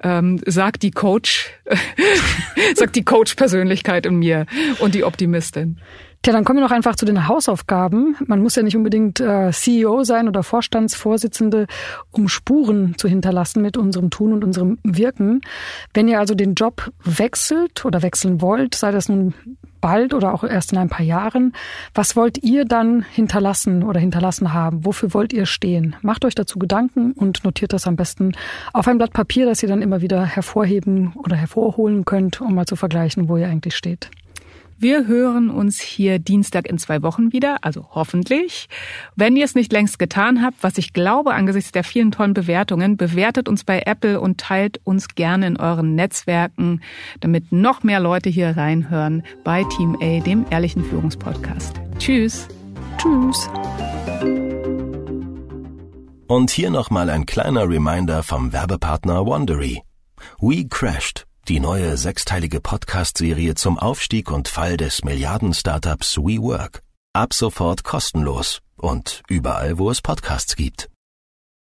[0.03, 1.51] Ähm, sagt die Coach,
[2.75, 4.45] sagt die Coach-Persönlichkeit in mir
[4.79, 5.79] und die Optimistin.
[6.23, 8.15] Tja, dann kommen wir noch einfach zu den Hausaufgaben.
[8.27, 11.65] Man muss ja nicht unbedingt äh, CEO sein oder Vorstandsvorsitzende,
[12.11, 15.41] um Spuren zu hinterlassen mit unserem Tun und unserem Wirken.
[15.95, 19.33] Wenn ihr also den Job wechselt oder wechseln wollt, sei das nun
[19.81, 21.53] bald oder auch erst in ein paar Jahren,
[21.95, 24.85] was wollt ihr dann hinterlassen oder hinterlassen haben?
[24.85, 25.95] Wofür wollt ihr stehen?
[26.03, 28.33] Macht euch dazu Gedanken und notiert das am besten
[28.73, 32.67] auf ein Blatt Papier, das ihr dann immer wieder hervorheben oder hervorholen könnt, um mal
[32.67, 34.11] zu vergleichen, wo ihr eigentlich steht.
[34.81, 38.67] Wir hören uns hier Dienstag in zwei Wochen wieder, also hoffentlich.
[39.15, 42.97] Wenn ihr es nicht längst getan habt, was ich glaube angesichts der vielen tollen Bewertungen,
[42.97, 46.81] bewertet uns bei Apple und teilt uns gerne in euren Netzwerken,
[47.19, 51.79] damit noch mehr Leute hier reinhören bei Team A, dem ehrlichen Führungspodcast.
[51.99, 52.47] Tschüss.
[52.97, 53.51] Tschüss.
[56.25, 59.83] Und hier nochmal ein kleiner Reminder vom Werbepartner Wandery.
[60.39, 66.83] We crashed die neue sechsteilige Podcast-Serie zum Aufstieg und Fall des Milliarden-Startups WeWork.
[67.13, 70.90] Ab sofort kostenlos und überall, wo es Podcasts gibt.